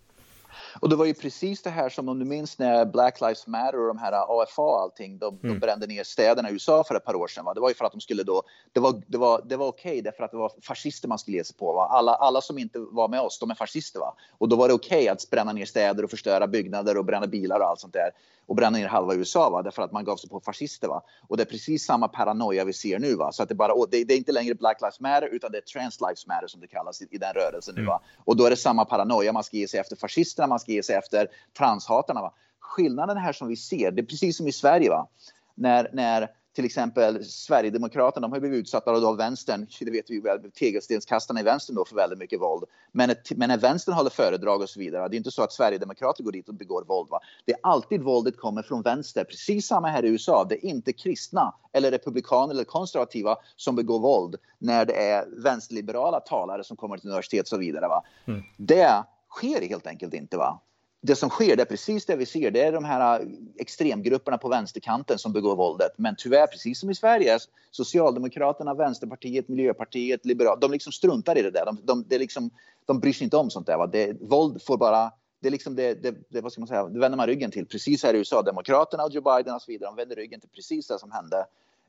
Och 0.80 0.88
det 0.88 0.96
var 0.96 1.04
ju 1.04 1.14
precis 1.14 1.62
det 1.62 1.70
här 1.70 1.88
som 1.88 2.08
om 2.08 2.18
du 2.18 2.24
minns 2.24 2.58
när 2.58 2.84
Black 2.84 3.20
Lives 3.20 3.46
Matter 3.46 3.80
och 3.80 3.86
de 3.86 3.98
här 3.98 4.42
AFA 4.42 4.62
och 4.62 4.80
allting, 4.80 5.18
de, 5.18 5.38
mm. 5.42 5.54
de 5.54 5.58
brände 5.58 5.86
ner 5.86 6.04
städerna 6.04 6.50
i 6.50 6.52
USA 6.52 6.84
för 6.84 6.94
ett 6.94 7.04
par 7.04 7.14
år 7.14 7.28
sedan. 7.28 7.44
Va? 7.44 7.54
Det 7.54 7.60
var 7.60 7.68
ju 7.68 7.74
för 7.74 7.84
att 7.84 7.92
de 7.92 8.00
skulle 8.00 8.22
då, 8.22 8.42
det 8.72 8.80
var, 8.80 9.02
det 9.06 9.18
var, 9.18 9.42
det 9.44 9.56
var 9.56 9.66
okej 9.66 9.90
okay, 9.90 10.02
därför 10.02 10.24
att 10.24 10.30
det 10.30 10.36
var 10.36 10.52
fascister 10.62 11.08
man 11.08 11.18
skulle 11.18 11.36
ge 11.36 11.44
sig 11.44 11.56
på. 11.56 11.72
Va? 11.72 11.86
Alla, 11.90 12.14
alla 12.14 12.40
som 12.40 12.58
inte 12.58 12.78
var 12.78 13.08
med 13.08 13.20
oss, 13.20 13.38
de 13.38 13.50
är 13.50 13.54
fascister. 13.54 14.00
Va? 14.00 14.14
Och 14.38 14.48
då 14.48 14.56
var 14.56 14.68
det 14.68 14.74
okej 14.74 14.98
okay 14.98 15.08
att 15.08 15.30
bränna 15.30 15.52
ner 15.52 15.66
städer 15.66 16.04
och 16.04 16.10
förstöra 16.10 16.46
byggnader 16.46 16.96
och 16.96 17.04
bränna 17.04 17.26
bilar 17.26 17.60
och 17.60 17.66
allt 17.66 17.80
sånt 17.80 17.92
där 17.92 18.10
och 18.46 18.56
bränna 18.56 18.78
ner 18.78 18.88
halva 18.88 19.14
USA 19.14 19.50
va? 19.50 19.62
därför 19.62 19.82
att 19.82 19.92
man 19.92 20.04
gav 20.04 20.16
sig 20.16 20.30
på 20.30 20.40
fascister. 20.40 20.88
Va? 20.88 21.02
Och 21.28 21.36
det 21.36 21.42
är 21.42 21.44
precis 21.44 21.84
samma 21.84 22.08
paranoia 22.08 22.64
vi 22.64 22.72
ser 22.72 22.98
nu. 22.98 23.14
Va? 23.14 23.32
Så 23.32 23.42
att 23.42 23.48
det, 23.48 23.54
bara, 23.54 23.86
det, 23.90 24.04
det 24.04 24.14
är 24.14 24.18
inte 24.18 24.32
längre 24.32 24.54
Black 24.54 24.80
Lives 24.80 25.00
Matter 25.00 25.26
utan 25.26 25.52
det 25.52 25.58
är 25.58 25.62
Trans 25.62 26.00
Lives 26.00 26.26
Matter 26.26 26.46
som 26.46 26.60
det 26.60 26.66
kallas 26.66 27.02
i, 27.02 27.08
i 27.10 27.18
den 27.18 27.32
rörelsen 27.32 27.74
nu. 27.74 27.84
Va? 27.84 28.00
Mm. 28.02 28.22
Och 28.24 28.36
då 28.36 28.44
är 28.44 28.50
det 28.50 28.56
samma 28.56 28.84
paranoia. 28.84 29.32
Man 29.32 29.44
ska 29.44 29.56
ge 29.56 29.68
sig 29.68 29.80
efter 29.80 29.96
fascisterna, 29.96 30.46
man 30.46 30.60
ska 30.60 30.72
ge 30.72 30.82
sig 30.82 30.96
efter 30.96 31.28
transhatarna. 31.58 32.20
Va? 32.20 32.32
Skillnaden 32.60 33.16
här 33.16 33.32
som 33.32 33.48
vi 33.48 33.56
ser, 33.56 33.90
det 33.90 34.02
är 34.02 34.06
precis 34.06 34.36
som 34.36 34.46
i 34.46 34.52
Sverige. 34.52 34.90
Va? 34.90 35.08
När, 35.54 35.90
när 35.92 36.30
till 36.56 36.64
exempel 36.64 37.24
Sverigedemokraterna, 37.24 38.28
de 38.28 38.32
har 38.32 38.40
blivit 38.40 38.60
utsatta 38.60 38.90
av 38.90 39.16
vänstern, 39.16 39.66
det 39.80 39.90
vet 39.90 40.10
vi 40.10 40.20
väl, 40.20 40.50
tegelstenskastarna 40.50 41.40
i 41.40 41.42
vänstern 41.42 41.76
då 41.76 41.84
för 41.84 41.96
väldigt 41.96 42.18
mycket 42.18 42.40
våld. 42.40 42.64
Men, 42.92 43.10
ett, 43.10 43.32
men 43.36 43.48
när 43.48 43.58
vänstern 43.58 43.94
håller 43.94 44.10
föredrag 44.10 44.60
och 44.62 44.68
så 44.68 44.80
vidare, 44.80 45.08
det 45.08 45.16
är 45.16 45.18
inte 45.18 45.30
så 45.30 45.42
att 45.42 45.52
Sverigedemokrater 45.52 46.24
går 46.24 46.32
dit 46.32 46.48
och 46.48 46.54
begår 46.54 46.84
våld. 46.84 47.08
Va? 47.10 47.20
Det 47.44 47.52
är 47.52 47.58
alltid 47.62 48.02
våldet 48.02 48.36
kommer 48.36 48.62
från 48.62 48.82
vänster, 48.82 49.24
precis 49.24 49.66
samma 49.66 49.88
här 49.88 50.04
i 50.04 50.08
USA. 50.08 50.46
Det 50.48 50.54
är 50.54 50.68
inte 50.68 50.92
kristna 50.92 51.54
eller 51.72 51.90
republikaner 51.90 52.54
eller 52.54 52.64
konservativa 52.64 53.36
som 53.56 53.76
begår 53.76 53.98
våld 53.98 54.36
när 54.58 54.84
det 54.84 55.10
är 55.10 55.26
vänsterliberala 55.42 56.20
talare 56.20 56.64
som 56.64 56.76
kommer 56.76 56.98
till 56.98 57.08
universitet 57.08 57.42
och 57.42 57.48
så 57.48 57.58
vidare. 57.58 57.88
Va? 57.88 58.02
Mm. 58.26 58.42
Det 58.56 59.04
sker 59.30 59.68
helt 59.68 59.86
enkelt 59.86 60.14
inte. 60.14 60.36
va 60.36 60.60
det 61.00 61.16
som 61.16 61.30
sker, 61.30 61.56
det 61.56 61.62
är 61.62 61.66
precis 61.66 62.06
det 62.06 62.16
vi 62.16 62.26
ser. 62.26 62.50
Det 62.50 62.62
är 62.62 62.72
de 62.72 62.84
här 62.84 63.20
äh, 63.20 63.26
extremgrupperna 63.58 64.38
på 64.38 64.48
vänsterkanten 64.48 65.18
som 65.18 65.32
begår 65.32 65.56
våldet. 65.56 65.92
Men 65.96 66.14
tyvärr, 66.18 66.46
precis 66.46 66.80
som 66.80 66.90
i 66.90 66.94
Sverige, 66.94 67.38
Socialdemokraterna, 67.70 68.74
Vänsterpartiet, 68.74 69.48
Miljöpartiet, 69.48 70.26
Liberalerna, 70.26 70.60
de 70.60 70.72
liksom 70.72 70.92
struntar 70.92 71.38
i 71.38 71.42
det 71.42 71.50
där. 71.50 71.64
De, 71.66 71.78
de, 71.84 72.04
det 72.08 72.18
liksom, 72.18 72.50
de 72.86 73.00
bryr 73.00 73.12
sig 73.12 73.24
inte 73.24 73.36
om 73.36 73.50
sånt 73.50 73.66
där. 73.66 73.76
Va? 73.76 73.86
Det, 73.86 74.16
våld 74.20 74.62
får 74.62 74.76
bara 74.76 75.12
det 75.40 75.48
är 75.48 75.52
liksom 75.52 75.76
det, 75.76 76.02
det, 76.02 76.14
det, 76.28 76.40
vad 76.40 76.52
ska 76.52 76.60
man 76.60 76.68
säga, 76.68 76.84
det 76.84 76.98
vänder 76.98 77.16
man 77.16 77.26
ryggen 77.26 77.50
till. 77.50 77.66
Precis 77.66 78.02
här 78.02 78.14
i 78.14 78.18
USA, 78.18 78.42
Demokraterna 78.42 79.04
och 79.04 79.10
Joe 79.10 79.36
Biden 79.36 79.54
och 79.54 79.62
så 79.62 79.72
vidare, 79.72 79.90
de 79.90 79.96
vänder 79.96 80.16
ryggen 80.16 80.40
till 80.40 80.50
precis 80.50 80.86
det 80.86 80.98
som 80.98 81.10
hände 81.10 81.46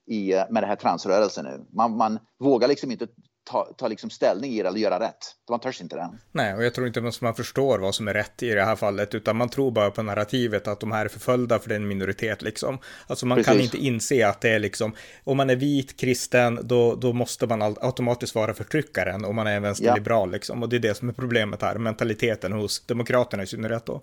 i, 0.07 0.33
med 0.49 0.63
den 0.63 0.69
här 0.69 0.75
transrörelsen 0.75 1.45
nu. 1.45 1.65
Man, 1.73 1.97
man 1.97 2.19
vågar 2.39 2.67
liksom 2.67 2.91
inte 2.91 3.07
ta, 3.49 3.73
ta 3.77 3.87
liksom 3.87 4.09
ställning 4.09 4.51
i 4.51 4.61
det 4.61 4.67
eller 4.67 4.79
göra 4.79 4.99
rätt. 4.99 5.35
Man 5.49 5.59
törs 5.59 5.81
inte 5.81 5.95
det. 5.95 6.09
Nej, 6.31 6.53
och 6.53 6.63
jag 6.63 6.73
tror 6.73 6.87
inte 6.87 6.99
att 6.99 7.21
man 7.21 7.35
förstår 7.35 7.79
vad 7.79 7.95
som 7.95 8.07
är 8.07 8.13
rätt 8.13 8.43
i 8.43 8.49
det 8.49 8.63
här 8.63 8.75
fallet, 8.75 9.15
utan 9.15 9.37
man 9.37 9.49
tror 9.49 9.71
bara 9.71 9.91
på 9.91 10.03
narrativet 10.03 10.67
att 10.67 10.79
de 10.79 10.91
här 10.91 11.05
är 11.05 11.09
förföljda 11.09 11.59
för 11.59 11.69
det 11.69 11.75
är 11.75 11.79
en 11.79 11.87
minoritet 11.87 12.41
liksom. 12.41 12.77
Alltså 13.07 13.25
man 13.25 13.35
Precis. 13.35 13.53
kan 13.53 13.61
inte 13.61 13.77
inse 13.77 14.27
att 14.27 14.41
det 14.41 14.49
är 14.49 14.59
liksom, 14.59 14.95
om 15.23 15.37
man 15.37 15.49
är 15.49 15.55
vit, 15.55 15.97
kristen, 15.97 16.59
då, 16.63 16.95
då 16.95 17.13
måste 17.13 17.47
man 17.47 17.61
automatiskt 17.61 18.35
vara 18.35 18.53
förtryckaren 18.53 19.25
om 19.25 19.35
man 19.35 19.47
är 19.47 19.59
vänsterliberal 19.59 20.29
ja. 20.29 20.33
liksom. 20.33 20.63
Och 20.63 20.69
det 20.69 20.75
är 20.75 20.79
det 20.79 20.97
som 20.97 21.09
är 21.09 21.13
problemet 21.13 21.61
här, 21.61 21.75
mentaliteten 21.75 22.51
hos 22.51 22.85
demokraterna 22.85 23.43
i 23.43 23.47
synnerhet 23.47 23.85
då. 23.85 24.01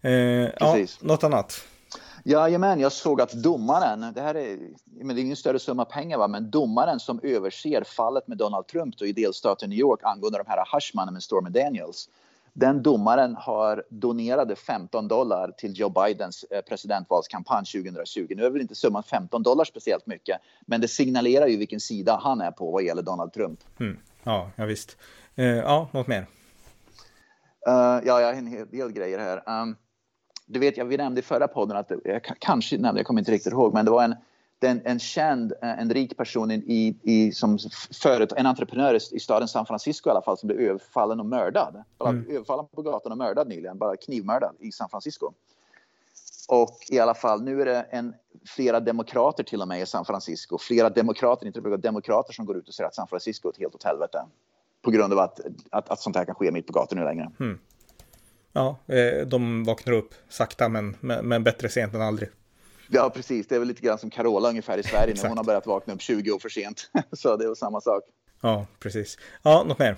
Eh, 0.00 0.12
ja, 0.60 0.86
något 1.00 1.24
annat? 1.24 1.64
Jajamän, 2.24 2.80
jag 2.80 2.92
såg 2.92 3.20
att 3.20 3.32
domaren, 3.32 4.12
det 4.14 4.20
här 4.20 4.34
är, 4.34 4.58
men 4.84 5.16
det 5.16 5.22
är 5.22 5.24
ingen 5.24 5.36
större 5.36 5.58
summa 5.58 5.84
pengar, 5.84 6.18
va? 6.18 6.28
men 6.28 6.50
domaren 6.50 7.00
som 7.00 7.20
överser 7.22 7.84
fallet 7.84 8.28
med 8.28 8.38
Donald 8.38 8.66
Trump 8.66 8.98
då, 8.98 9.06
i 9.06 9.12
delstaten 9.12 9.70
New 9.70 9.78
York 9.78 10.00
angående 10.02 10.38
de 10.38 10.44
här 10.46 10.64
hashmannen 10.66 11.14
med 11.14 11.22
Stormy 11.22 11.50
Daniels. 11.50 12.08
Den 12.54 12.82
domaren 12.82 13.36
har 13.36 13.84
donerade 13.88 14.56
15 14.56 15.08
dollar 15.08 15.50
till 15.50 15.72
Joe 15.80 15.88
Bidens 15.88 16.44
eh, 16.50 16.60
presidentvalskampanj 16.60 17.64
2020. 17.64 18.26
Nu 18.36 18.44
är 18.44 18.50
väl 18.50 18.60
inte 18.60 18.74
summan 18.74 19.02
15 19.02 19.42
dollar 19.42 19.64
speciellt 19.64 20.06
mycket, 20.06 20.40
men 20.66 20.80
det 20.80 20.88
signalerar 20.88 21.46
ju 21.46 21.56
vilken 21.56 21.80
sida 21.80 22.20
han 22.22 22.40
är 22.40 22.50
på 22.50 22.70
vad 22.70 22.82
gäller 22.82 23.02
Donald 23.02 23.32
Trump. 23.32 23.60
Mm. 23.80 23.98
Ja, 24.22 24.50
ja, 24.56 24.64
visst. 24.64 24.96
Uh, 25.38 25.44
ja, 25.44 25.88
något 25.92 26.06
mer? 26.06 26.26
Uh, 27.68 28.00
ja, 28.04 28.20
jag 28.20 28.26
har 28.26 28.32
en 28.32 28.46
hel 28.46 28.68
del 28.68 28.92
grejer 28.92 29.18
här. 29.18 29.62
Um, 29.62 29.76
du 30.46 30.58
vet, 30.58 30.76
jag, 30.76 30.84
vi 30.84 30.96
nämnde 30.96 31.18
i 31.18 31.22
förra 31.22 31.48
podden 31.48 31.76
att, 31.76 31.92
jag 32.04 32.24
kanske 32.38 32.78
nämnde, 32.78 32.98
jag 33.00 33.06
kommer 33.06 33.20
inte 33.20 33.32
riktigt 33.32 33.52
ihåg, 33.52 33.74
men 33.74 33.84
det 33.84 33.90
var 33.90 34.04
en, 34.04 34.14
en, 34.60 34.80
en 34.84 34.98
känd, 34.98 35.52
eh, 35.62 35.78
en 35.80 35.90
rik 35.90 36.16
person 36.16 36.50
i, 36.50 36.96
i, 37.02 37.32
som 37.32 37.58
företag, 38.02 38.38
en 38.38 38.46
entreprenör 38.46 38.94
i 39.14 39.20
staden 39.20 39.48
San 39.48 39.66
Francisco 39.66 40.08
i 40.08 40.10
alla 40.10 40.22
fall 40.22 40.38
som 40.38 40.46
blev 40.46 40.60
överfallen 40.60 41.20
och 41.20 41.26
mördad. 41.26 41.82
Mm. 42.04 42.26
överfallen 42.30 42.66
på 42.74 42.82
gatan 42.82 43.12
och 43.12 43.18
mördad 43.18 43.48
nyligen, 43.48 43.78
bara 43.78 43.96
knivmördad 43.96 44.54
i 44.58 44.72
San 44.72 44.88
Francisco. 44.88 45.32
Och 46.48 46.78
i 46.88 46.98
alla 46.98 47.14
fall, 47.14 47.42
nu 47.42 47.60
är 47.60 47.66
det 47.66 47.80
en, 47.80 48.14
flera 48.46 48.80
demokrater 48.80 49.42
till 49.42 49.62
och 49.62 49.68
med 49.68 49.82
i 49.82 49.86
San 49.86 50.04
Francisco. 50.04 50.58
Flera 50.58 50.90
demokrater, 50.90 51.46
inte 51.46 51.60
bara 51.60 51.76
demokrater 51.76 52.32
som 52.32 52.46
går 52.46 52.56
ut 52.56 52.68
och 52.68 52.74
säger 52.74 52.88
att 52.88 52.94
San 52.94 53.08
Francisco 53.08 53.48
är 53.48 53.52
ett 53.52 53.58
helt 53.58 53.74
åt 53.74 53.82
helvete. 53.82 54.18
På 54.82 54.90
grund 54.90 55.12
av 55.12 55.18
att, 55.18 55.40
att, 55.70 55.88
att 55.90 56.00
sånt 56.00 56.16
här 56.16 56.24
kan 56.24 56.34
ske 56.34 56.50
mitt 56.50 56.66
på 56.66 56.72
gatorna 56.72 57.00
nu 57.00 57.06
längre. 57.06 57.30
Mm. 57.40 57.58
Ja, 58.52 58.78
eh, 58.86 59.26
de 59.26 59.64
vaknar 59.64 59.92
upp 59.92 60.14
sakta 60.28 60.68
men, 60.68 60.96
men 61.00 61.44
bättre 61.44 61.68
sent 61.68 61.94
än 61.94 62.02
aldrig. 62.02 62.28
Ja, 62.88 63.10
precis. 63.10 63.46
Det 63.46 63.54
är 63.54 63.58
väl 63.58 63.68
lite 63.68 63.82
grann 63.82 63.98
som 63.98 64.10
Carola 64.10 64.48
ungefär 64.48 64.78
i 64.78 64.82
Sverige 64.82 65.14
när 65.14 65.28
hon 65.28 65.36
har 65.36 65.44
börjat 65.44 65.66
vakna 65.66 65.94
upp 65.94 66.00
20 66.00 66.32
år 66.32 66.38
för 66.38 66.48
sent. 66.48 66.90
Så 67.12 67.36
det 67.36 67.44
är 67.44 67.48
väl 67.48 67.56
samma 67.56 67.80
sak. 67.80 68.02
Ja, 68.40 68.66
precis. 68.78 69.18
Ja, 69.42 69.64
något 69.64 69.78
mer? 69.78 69.96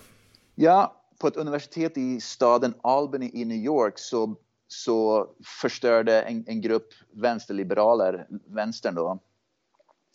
Ja, 0.54 1.00
på 1.18 1.28
ett 1.28 1.37
universitet 1.37 1.99
i 1.99 2.20
staden 2.20 2.75
Albany 2.82 3.30
i 3.34 3.44
New 3.44 3.58
York 3.58 3.99
så, 3.99 4.37
så 4.68 5.28
förstörde 5.61 6.23
en, 6.23 6.44
en 6.46 6.61
grupp 6.61 6.88
vänsterliberaler, 7.12 8.26
vänstern 8.46 8.94
då, 8.94 9.18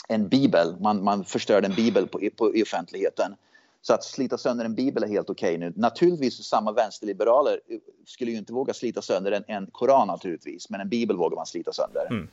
en 0.08 0.28
bibel. 0.28 0.76
Man, 0.80 1.04
man 1.04 1.26
förstörde 1.26 1.68
en 1.68 1.76
bibel 1.76 2.08
på, 2.08 2.30
på, 2.38 2.56
i 2.56 2.64
offentligheten. 2.64 3.36
Så 3.82 3.94
att 3.94 4.04
slita 4.04 4.38
sönder 4.38 4.66
en 4.66 4.76
bibel 4.76 5.04
är 5.04 5.08
helt 5.08 5.30
okej 5.30 5.56
okay 5.56 5.70
nu. 5.70 5.74
Naturligtvis 5.76 6.44
samma 6.44 6.72
vänsterliberaler 6.72 7.60
eh, 7.68 7.78
skulle 8.06 8.32
ju 8.32 8.38
inte 8.38 8.54
våga 8.54 8.74
slita 8.74 9.02
sönder 9.02 9.32
en, 9.32 9.44
en 9.48 9.68
koran 9.72 10.08
naturligtvis, 10.08 10.70
men 10.70 10.82
en 10.82 10.90
bibel 10.90 11.18
vågar 11.18 11.36
man 11.36 11.46
slita 11.46 11.72
sönder. 11.74 12.08
Mm. 12.10 12.28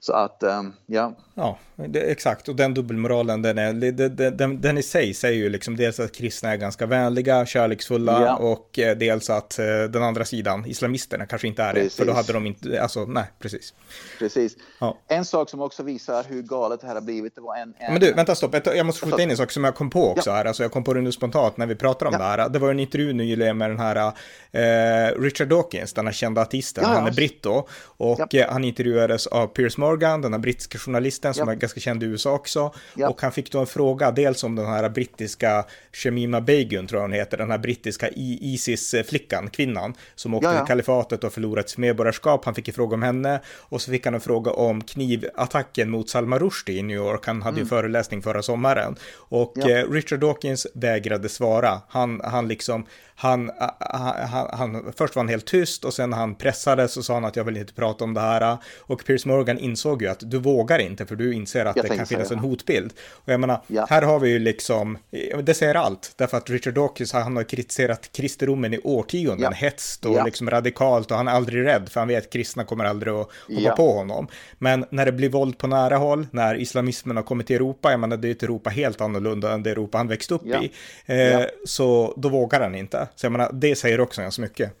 Så 0.00 0.12
att, 0.12 0.42
um, 0.42 0.72
ja. 0.86 1.14
Ja, 1.34 1.58
det, 1.76 2.00
exakt. 2.00 2.48
Och 2.48 2.56
den 2.56 2.74
dubbelmoralen, 2.74 3.42
den, 3.42 3.58
är, 3.58 3.72
den, 3.72 4.36
den, 4.36 4.60
den, 4.60 4.78
i 4.78 4.82
sig 4.82 5.14
säger 5.14 5.36
ju 5.36 5.48
liksom 5.48 5.76
dels 5.76 6.00
att 6.00 6.12
kristna 6.12 6.52
är 6.52 6.56
ganska 6.56 6.86
vänliga, 6.86 7.46
kärleksfulla 7.46 8.22
ja. 8.26 8.36
och 8.36 8.78
eh, 8.78 8.96
dels 8.96 9.30
att 9.30 9.58
eh, 9.58 9.64
den 9.66 10.02
andra 10.02 10.24
sidan, 10.24 10.66
islamisterna, 10.66 11.26
kanske 11.26 11.48
inte 11.48 11.62
är 11.62 11.72
precis. 11.72 11.96
det. 11.96 12.02
För 12.02 12.06
då 12.06 12.16
hade 12.16 12.32
de 12.32 12.46
inte, 12.46 12.82
alltså 12.82 13.04
nej, 13.04 13.24
precis. 13.38 13.74
Precis. 14.18 14.56
Ja. 14.80 14.98
En 15.08 15.24
sak 15.24 15.50
som 15.50 15.60
också 15.60 15.82
visar 15.82 16.24
hur 16.28 16.42
galet 16.42 16.80
det 16.80 16.86
här 16.86 16.94
har 16.94 17.02
blivit, 17.02 17.34
det 17.34 17.40
var 17.40 17.56
en... 17.56 17.74
en... 17.78 17.92
Men 17.92 18.00
du, 18.00 18.12
vänta 18.12 18.34
stopp, 18.34 18.66
jag 18.66 18.86
måste 18.86 19.06
skjuta 19.06 19.22
in 19.22 19.30
en 19.30 19.36
sak 19.36 19.50
som 19.50 19.64
jag 19.64 19.74
kom 19.74 19.90
på 19.90 20.10
också 20.10 20.30
ja. 20.30 20.36
här, 20.36 20.44
alltså 20.44 20.62
jag 20.62 20.72
kom 20.72 20.84
på 20.84 20.94
det 20.94 21.00
nu 21.00 21.12
spontant 21.12 21.56
när 21.56 21.66
vi 21.66 21.74
pratar 21.74 22.06
om 22.06 22.12
det 22.12 22.18
här. 22.18 22.48
Det 22.48 22.58
var 22.58 22.70
en 22.70 22.80
intervju 22.80 23.12
nyligen 23.12 23.58
med 23.58 23.70
den 23.70 23.78
här 23.78 24.12
eh, 24.52 25.20
Richard 25.20 25.48
Dawkins, 25.48 25.92
den 25.92 26.06
här 26.06 26.12
kända 26.12 26.42
artisten, 26.42 26.84
han 26.84 27.06
är 27.06 27.12
britt 27.12 27.42
då, 27.42 27.68
och 27.82 28.34
eh, 28.34 28.50
han 28.50 28.64
intervjuades 28.64 29.26
av 29.26 29.46
Piers 29.46 29.76
Morgan 29.76 29.87
Morgan, 29.88 30.20
den 30.20 30.32
här 30.32 30.40
brittiska 30.40 30.78
journalisten 30.78 31.34
som 31.34 31.48
ja. 31.48 31.54
är 31.54 31.56
ganska 31.56 31.80
känd 31.80 32.02
i 32.02 32.06
USA 32.06 32.32
också. 32.32 32.74
Ja. 32.94 33.08
Och 33.08 33.22
han 33.22 33.32
fick 33.32 33.52
då 33.52 33.58
en 33.58 33.66
fråga, 33.66 34.10
dels 34.10 34.44
om 34.44 34.54
den 34.54 34.66
här 34.66 34.88
brittiska 34.88 35.64
Shemima 35.92 36.40
Begun, 36.40 36.86
tror 36.86 36.98
jag 36.98 37.04
hon 37.04 37.12
heter, 37.12 37.36
den 37.36 37.50
här 37.50 37.58
brittiska 37.58 38.08
Isis-flickan, 38.16 39.50
kvinnan, 39.50 39.94
som 40.14 40.34
åkte 40.34 40.48
ja, 40.48 40.58
till 40.58 40.66
kalifatet 40.66 41.24
och 41.24 41.32
förlorat 41.32 41.70
sitt 41.70 41.78
medborgarskap. 41.78 42.44
Han 42.44 42.54
fick 42.54 42.68
en 42.68 42.74
fråga 42.74 42.94
om 42.94 43.02
henne 43.02 43.40
och 43.58 43.82
så 43.82 43.90
fick 43.90 44.04
han 44.04 44.14
en 44.14 44.20
fråga 44.20 44.50
om 44.50 44.84
knivattacken 44.84 45.90
mot 45.90 46.10
Salman 46.10 46.38
Rushdie 46.38 46.78
i 46.78 46.82
New 46.82 46.96
York. 46.96 47.26
Han 47.26 47.42
hade 47.42 47.54
mm. 47.54 47.64
ju 47.64 47.68
föreläsning 47.68 48.22
förra 48.22 48.42
sommaren. 48.42 48.96
Och 49.14 49.58
eh, 49.58 49.90
Richard 49.90 50.20
Dawkins 50.20 50.66
vägrade 50.74 51.28
svara. 51.28 51.80
Han, 51.88 52.20
han 52.24 52.48
liksom, 52.48 52.86
han, 53.20 53.50
han, 53.80 54.48
han, 54.52 54.92
först 54.96 55.16
var 55.16 55.22
han 55.22 55.28
helt 55.28 55.46
tyst 55.46 55.84
och 55.84 55.94
sen 55.94 56.10
när 56.10 56.16
han 56.16 56.34
pressades 56.34 56.92
så 56.92 57.02
sa 57.02 57.14
han 57.14 57.24
att 57.24 57.36
jag 57.36 57.44
vill 57.44 57.56
inte 57.56 57.74
prata 57.74 58.04
om 58.04 58.14
det 58.14 58.20
här. 58.20 58.56
Och 58.78 59.04
Piers 59.04 59.26
Morgan 59.26 59.58
insåg 59.58 59.77
ju 60.02 60.08
att 60.08 60.30
du 60.30 60.38
vågar 60.38 60.78
inte 60.78 61.06
för 61.06 61.16
du 61.16 61.34
inser 61.34 61.64
att 61.64 61.76
jag 61.76 61.84
det 61.84 61.96
kan 61.96 62.06
finnas 62.06 62.30
en 62.30 62.38
hotbild. 62.38 62.92
Och 63.10 63.32
jag 63.32 63.40
menar, 63.40 63.62
ja. 63.66 63.86
här 63.90 64.02
har 64.02 64.20
vi 64.20 64.30
ju 64.30 64.38
liksom, 64.38 64.98
det 65.42 65.54
säger 65.54 65.74
allt, 65.74 66.12
därför 66.16 66.36
att 66.36 66.50
Richard 66.50 66.74
Dawkins 66.74 67.12
han 67.12 67.36
har 67.36 67.44
kritiserat 67.44 68.12
kristendomen 68.12 68.74
i 68.74 68.80
årtionden, 68.84 69.38
ja. 69.40 69.50
hetst 69.50 70.04
och 70.06 70.14
ja. 70.14 70.24
liksom 70.24 70.50
radikalt 70.50 71.10
och 71.10 71.16
han 71.16 71.28
är 71.28 71.32
aldrig 71.32 71.64
rädd 71.64 71.88
för 71.88 72.00
han 72.00 72.08
vet 72.08 72.24
att 72.24 72.32
kristna 72.32 72.64
kommer 72.64 72.84
aldrig 72.84 73.14
att 73.14 73.28
hoppa 73.56 73.76
på 73.76 73.92
honom. 73.92 74.28
Men 74.58 74.84
när 74.90 75.06
det 75.06 75.12
blir 75.12 75.28
våld 75.28 75.58
på 75.58 75.66
nära 75.66 75.96
håll, 75.96 76.26
när 76.30 76.54
islamismen 76.54 77.16
har 77.16 77.24
kommit 77.24 77.46
till 77.46 77.56
Europa, 77.56 77.90
jag 77.90 78.00
menar 78.00 78.16
det 78.16 78.28
är 78.28 78.32
ett 78.32 78.42
Europa 78.42 78.70
helt 78.70 79.00
annorlunda 79.00 79.52
än 79.52 79.62
det 79.62 79.70
Europa 79.70 79.98
han 79.98 80.08
växte 80.08 80.34
upp 80.34 80.46
i, 80.46 80.72
eh, 81.06 81.42
så 81.64 82.14
då 82.16 82.28
vågar 82.28 82.60
han 82.60 82.74
inte. 82.74 83.08
Så 83.14 83.26
jag 83.26 83.32
menar, 83.32 83.50
det 83.52 83.76
säger 83.76 84.00
också 84.00 84.22
ganska 84.22 84.42
mycket. 84.42 84.72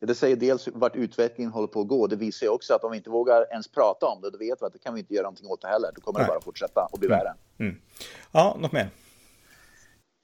Det 0.00 0.14
säger 0.14 0.36
dels 0.36 0.68
vart 0.72 0.96
utvecklingen 0.96 1.52
håller 1.52 1.68
på 1.68 1.80
att 1.80 1.88
gå. 1.88 2.06
Det 2.06 2.16
visar 2.16 2.48
också 2.48 2.74
att 2.74 2.84
om 2.84 2.90
vi 2.90 2.96
inte 2.96 3.10
vågar 3.10 3.52
ens 3.52 3.68
prata 3.68 4.06
om 4.06 4.20
det, 4.20 4.30
då 4.30 4.38
vet 4.38 4.62
vi 4.62 4.66
att 4.66 4.72
det 4.72 4.78
kan 4.78 4.94
vi 4.94 5.00
inte 5.00 5.14
göra 5.14 5.22
någonting 5.22 5.46
åt 5.46 5.60
det 5.60 5.68
heller. 5.68 5.90
Då 5.94 6.00
kommer 6.00 6.18
Nej. 6.18 6.26
det 6.26 6.32
bara 6.32 6.40
fortsätta 6.40 6.88
och 6.92 6.98
bli 6.98 7.06
mm. 7.06 7.18
värre. 7.18 7.34
Mm. 7.58 7.80
Ja, 8.32 8.56
något 8.60 8.72
mer? 8.72 8.90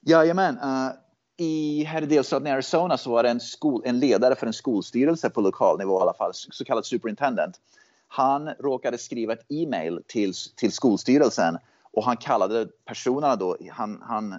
Jajamän. 0.07 0.59
Uh, 0.59 0.93
i, 1.37 1.85
här 1.85 2.03
i 2.03 2.07
delstaten 2.07 2.47
Arizona 2.47 2.99
så 2.99 3.11
var 3.11 3.23
det 3.23 3.29
en, 3.29 3.41
skol, 3.41 3.83
en 3.85 3.99
ledare 3.99 4.35
för 4.35 4.47
en 4.47 4.53
skolstyrelse 4.53 5.31
på 5.31 5.41
lokal 5.41 5.79
nivå 5.79 5.99
i 5.99 6.03
alla 6.03 6.15
fall, 6.15 6.31
så 6.35 6.65
kallad 6.65 6.87
superintendent. 6.87 7.61
Han 8.09 8.49
råkade 8.49 8.99
skriva 8.99 9.33
ett 9.33 9.47
e-mail 9.49 10.03
till, 10.07 10.33
till 10.57 10.73
skolstyrelsen 10.73 11.59
och 11.93 12.05
han 12.05 12.17
kallade 12.17 12.69
personerna 12.85 13.37
då, 13.37 13.57
han, 13.71 14.03
han 14.03 14.35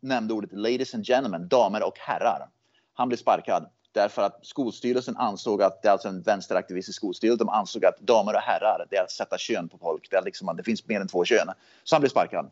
nämnde 0.00 0.34
ordet 0.34 0.52
ladies 0.52 0.94
and 0.94 1.06
gentlemen, 1.06 1.48
damer 1.48 1.86
och 1.86 1.98
herrar. 1.98 2.48
Han 2.94 3.08
blev 3.08 3.18
sparkad 3.18 3.66
därför 3.96 4.22
att 4.22 4.38
skolstyrelsen 4.42 5.16
ansåg 5.16 5.62
att 5.62 5.82
det 5.82 5.88
är 5.88 5.92
alltså 5.92 6.08
en 6.08 6.22
vänsteraktivistisk 6.22 6.96
skolstyrelse. 6.96 7.38
De 7.38 7.48
ansåg 7.48 7.84
att 7.84 7.98
damer 7.98 8.34
och 8.34 8.40
herrar, 8.40 8.86
det 8.90 8.96
är 8.96 9.02
att 9.02 9.10
sätta 9.10 9.38
kön 9.38 9.68
på 9.68 9.78
folk. 9.78 10.10
Det, 10.10 10.16
är 10.16 10.22
liksom, 10.22 10.56
det 10.56 10.62
finns 10.62 10.88
mer 10.88 11.00
än 11.00 11.08
två 11.08 11.24
kön. 11.24 11.48
Så 11.84 11.94
han 11.94 12.00
blev 12.00 12.10
sparkad. 12.10 12.50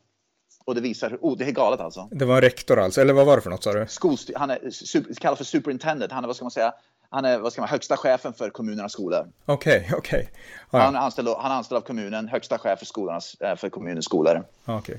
Och 0.64 0.74
det 0.74 0.80
visar 0.80 1.10
hur, 1.10 1.18
oh, 1.20 1.36
det 1.38 1.44
är 1.44 1.50
galet 1.50 1.80
alltså. 1.80 2.08
Det 2.10 2.24
var 2.24 2.34
en 2.34 2.40
rektor 2.40 2.80
alltså, 2.80 3.00
eller 3.00 3.12
vad 3.12 3.26
var 3.26 3.36
det 3.36 3.42
för 3.42 3.50
något 3.50 3.64
sa 3.64 3.72
du? 3.72 3.86
Skolstyr 3.88 4.34
han 4.36 4.50
är 4.50 4.70
super, 4.70 5.14
kallas 5.14 5.38
för 5.38 5.44
superintendent, 5.44 6.12
han 6.12 6.24
är 6.24 6.26
vad 6.26 6.36
ska 6.36 6.44
man 6.44 6.50
säga, 6.50 6.72
han 7.10 7.24
är 7.24 7.38
vad 7.38 7.52
ska 7.52 7.62
man, 7.62 7.68
högsta 7.68 7.96
chefen 7.96 8.32
för 8.32 8.50
kommunernas 8.50 8.92
skolor. 8.92 9.26
Okej, 9.44 9.80
okay, 9.80 9.98
okej. 9.98 10.30
Okay. 10.68 10.80
Ah, 10.80 10.84
han, 10.84 10.96
är 10.96 11.00
anställd, 11.00 11.28
han 11.28 11.52
är 11.52 11.56
anställd 11.56 11.76
av 11.76 11.82
kommunen, 11.82 12.28
högsta 12.28 12.58
chef 12.58 12.78
för, 12.78 12.86
skolornas, 12.86 13.34
eh, 13.40 13.56
för 13.56 13.68
kommunens 13.68 14.04
skolor. 14.04 14.44
Okay. 14.66 14.96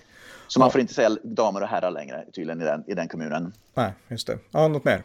Så 0.47 0.59
man 0.59 0.71
får 0.71 0.81
inte 0.81 0.93
säga 0.93 1.17
damer 1.23 1.61
och 1.61 1.67
herrar 1.67 1.91
längre 1.91 2.25
tydligen 2.35 2.61
i 2.61 2.65
den, 2.65 2.83
i 2.87 2.93
den 2.93 3.07
kommunen. 3.07 3.53
Nej, 3.73 3.93
just 4.07 4.27
det. 4.27 4.37
Ja, 4.51 4.67
något 4.67 4.83
mer? 4.83 5.03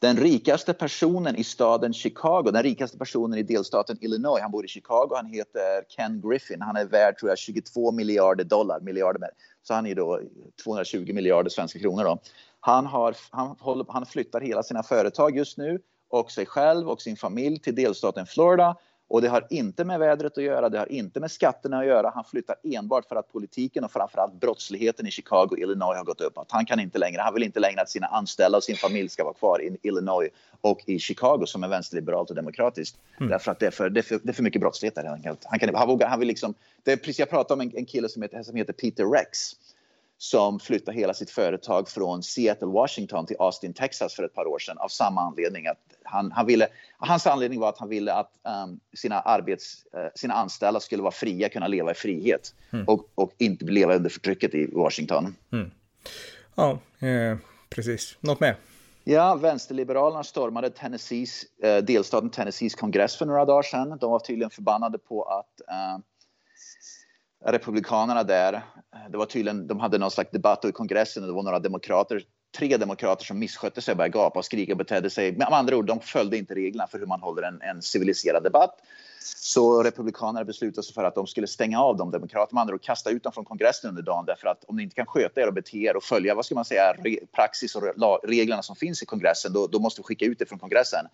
Den 0.00 0.16
rikaste 0.16 0.72
personen 0.74 1.36
i 1.36 1.44
staden 1.44 1.92
Chicago, 1.92 2.50
den 2.50 2.62
rikaste 2.62 2.98
personen 2.98 3.38
i 3.38 3.42
delstaten 3.42 3.98
Illinois, 4.00 4.40
han 4.42 4.50
bor 4.50 4.64
i 4.64 4.68
Chicago, 4.68 5.14
han 5.14 5.26
heter 5.26 5.82
Ken 5.88 6.20
Griffin. 6.20 6.62
Han 6.62 6.76
är 6.76 6.84
värd 6.84 7.18
tror 7.18 7.30
jag 7.30 7.38
22 7.38 7.92
miljarder 7.92 8.44
dollar, 8.44 8.80
miljarder 8.80 9.20
med. 9.20 9.30
Så 9.62 9.74
han 9.74 9.86
är 9.86 9.94
då 9.94 10.20
220 10.64 11.12
miljarder 11.14 11.50
svenska 11.50 11.78
kronor 11.78 12.04
då. 12.04 12.18
Han, 12.60 12.86
har, 12.86 13.16
han, 13.30 13.56
håller, 13.60 13.86
han 13.88 14.06
flyttar 14.06 14.40
hela 14.40 14.62
sina 14.62 14.82
företag 14.82 15.36
just 15.36 15.58
nu 15.58 15.80
och 16.08 16.30
sig 16.30 16.46
själv 16.46 16.88
och 16.88 17.02
sin 17.02 17.16
familj 17.16 17.58
till 17.58 17.74
delstaten 17.74 18.26
Florida 18.26 18.76
och 19.08 19.22
det 19.22 19.28
har 19.28 19.46
inte 19.50 19.84
med 19.84 19.98
vädret 19.98 20.38
att 20.38 20.44
göra, 20.44 20.68
det 20.68 20.78
har 20.78 20.92
inte 20.92 21.20
med 21.20 21.30
skatterna 21.30 21.78
att 21.78 21.86
göra. 21.86 22.12
Han 22.14 22.24
flyttar 22.24 22.56
enbart 22.62 23.08
för 23.08 23.16
att 23.16 23.32
politiken 23.32 23.84
och 23.84 23.92
framförallt 23.92 24.32
brottsligheten 24.40 25.06
i 25.06 25.10
Chicago 25.10 25.48
och 25.50 25.58
Illinois 25.58 25.96
har 25.96 26.04
gått 26.04 26.20
upp. 26.20 26.38
Att 26.38 26.50
han 26.52 26.66
kan 26.66 26.80
inte 26.80 26.98
längre, 26.98 27.20
han 27.22 27.34
vill 27.34 27.42
inte 27.42 27.60
längre 27.60 27.80
att 27.80 27.90
sina 27.90 28.06
anställda 28.06 28.58
och 28.58 28.64
sin 28.64 28.76
familj 28.76 29.08
ska 29.08 29.24
vara 29.24 29.34
kvar 29.34 29.62
i 29.62 29.76
Illinois 29.82 30.30
och 30.60 30.80
i 30.86 30.98
Chicago 30.98 31.46
som 31.46 31.64
är 31.64 31.68
vänsterliberalt 31.68 32.30
och 32.30 32.36
demokratiskt. 32.36 32.96
Mm. 33.18 33.30
Därför 33.30 33.52
att 33.52 33.58
det 33.58 33.66
är, 33.66 33.70
för, 33.70 33.90
det, 33.90 34.00
är 34.00 34.02
för, 34.02 34.20
det 34.22 34.30
är 34.30 34.32
för 34.34 34.42
mycket 34.42 34.60
brottslighet 34.60 34.94
där 34.94 35.20
helt 35.24 35.44
Han, 35.44 35.58
kan, 35.58 35.74
han, 35.74 35.88
vågar, 35.88 36.08
han 36.08 36.18
vill 36.18 36.28
liksom, 36.28 36.54
det 36.82 36.92
är 36.92 36.96
precis 36.96 37.18
jag 37.18 37.30
pratade 37.30 37.54
om 37.54 37.68
en, 37.68 37.76
en 37.76 37.86
kille 37.86 38.08
som 38.08 38.22
heter, 38.22 38.42
som 38.42 38.56
heter 38.56 38.72
Peter 38.72 39.04
Rex 39.04 39.56
som 40.18 40.60
flyttade 40.60 40.98
hela 40.98 41.14
sitt 41.14 41.30
företag 41.30 41.88
från 41.88 42.22
Seattle, 42.22 42.66
Washington 42.66 43.26
till 43.26 43.36
Austin, 43.38 43.74
Texas 43.74 44.14
för 44.14 44.22
ett 44.22 44.34
par 44.34 44.46
år 44.46 44.58
sedan 44.58 44.78
av 44.78 44.88
samma 44.88 45.20
anledning. 45.20 45.66
Att 45.66 45.78
han, 46.02 46.32
han 46.32 46.46
ville, 46.46 46.68
hans 46.98 47.26
anledning 47.26 47.60
var 47.60 47.68
att 47.68 47.78
han 47.78 47.88
ville 47.88 48.12
att 48.12 48.32
um, 48.64 48.80
sina, 48.96 49.20
arbets, 49.20 49.84
uh, 49.96 50.08
sina 50.14 50.34
anställda 50.34 50.80
skulle 50.80 51.02
vara 51.02 51.12
fria, 51.12 51.48
kunna 51.48 51.68
leva 51.68 51.90
i 51.90 51.94
frihet 51.94 52.54
mm. 52.72 52.84
och, 52.88 53.08
och 53.14 53.32
inte 53.38 53.64
leva 53.64 53.94
under 53.94 54.10
förtrycket 54.10 54.54
i 54.54 54.66
Washington. 54.66 55.36
Mm. 55.52 55.70
Ja, 56.54 56.78
eh, 56.98 57.38
precis. 57.68 58.16
Något 58.20 58.40
mer? 58.40 58.56
Ja, 59.04 59.34
vänsterliberalerna 59.34 60.24
stormade 60.24 60.70
Tennessees, 60.70 61.44
eh, 61.62 61.76
delstaten 61.76 62.30
Tennessees 62.30 62.74
kongress 62.74 63.16
för 63.16 63.26
några 63.26 63.44
dagar 63.44 63.62
sedan. 63.62 63.98
De 64.00 64.10
var 64.10 64.18
tydligen 64.18 64.50
förbannade 64.50 64.98
på 64.98 65.22
att 65.22 65.60
eh, 65.68 65.98
republikanerna 67.52 68.22
där, 68.22 68.62
det 69.10 69.18
var 69.18 69.26
tydligen, 69.26 69.66
de 69.66 69.80
hade 69.80 69.98
någon 69.98 70.10
slags 70.10 70.30
debatt 70.30 70.64
i 70.64 70.72
kongressen 70.72 71.22
och 71.22 71.28
det 71.28 71.34
var 71.34 71.42
några 71.42 71.58
demokrater, 71.58 72.22
tre 72.58 72.76
demokrater 72.76 73.24
som 73.24 73.38
misskötte 73.38 73.80
sig, 73.80 73.92
och 73.92 73.96
började 73.96 74.12
gapa 74.12 74.38
och 74.38 74.44
skrika 74.44 74.72
och 74.72 74.78
betedde 74.78 75.10
sig. 75.10 75.32
Med 75.32 75.48
andra 75.48 75.76
ord, 75.76 75.86
de 75.86 76.00
följde 76.00 76.36
inte 76.36 76.54
reglerna 76.54 76.86
för 76.86 76.98
hur 76.98 77.06
man 77.06 77.20
håller 77.20 77.42
en, 77.42 77.62
en 77.62 77.82
civiliserad 77.82 78.42
debatt. 78.42 78.80
Så 79.36 79.82
republikanerna 79.82 80.44
beslutade 80.44 80.82
sig 80.82 80.94
för 80.94 81.04
att 81.04 81.14
de 81.14 81.26
skulle 81.26 81.46
stänga 81.46 81.80
av 81.80 81.96
de 81.96 82.10
demokraterna, 82.10 82.56
med 82.56 82.60
andra 82.60 82.74
ord 82.74 82.82
kasta 82.82 83.10
ut 83.10 83.22
dem 83.22 83.32
från 83.32 83.44
kongressen 83.44 83.90
under 83.90 84.02
dagen 84.02 84.24
därför 84.26 84.48
att 84.48 84.64
om 84.64 84.76
ni 84.76 84.82
inte 84.82 84.94
kan 84.94 85.06
sköta 85.06 85.40
er 85.40 85.46
och 85.46 85.54
bete 85.54 85.78
er 85.78 85.96
och 85.96 86.02
följa, 86.02 86.34
vad 86.34 86.44
ska 86.44 86.54
man 86.54 86.64
säga, 86.64 86.94
praxis 87.32 87.76
och 87.76 87.82
reglerna 88.22 88.62
som 88.62 88.76
finns 88.76 89.02
i 89.02 89.06
kongressen, 89.06 89.52
då, 89.52 89.66
då 89.66 89.78
måste 89.78 90.00
vi 90.00 90.04
skicka 90.04 90.24
ut 90.24 90.40
er 90.42 90.46
från 90.46 90.58
kongressen. 90.58 91.06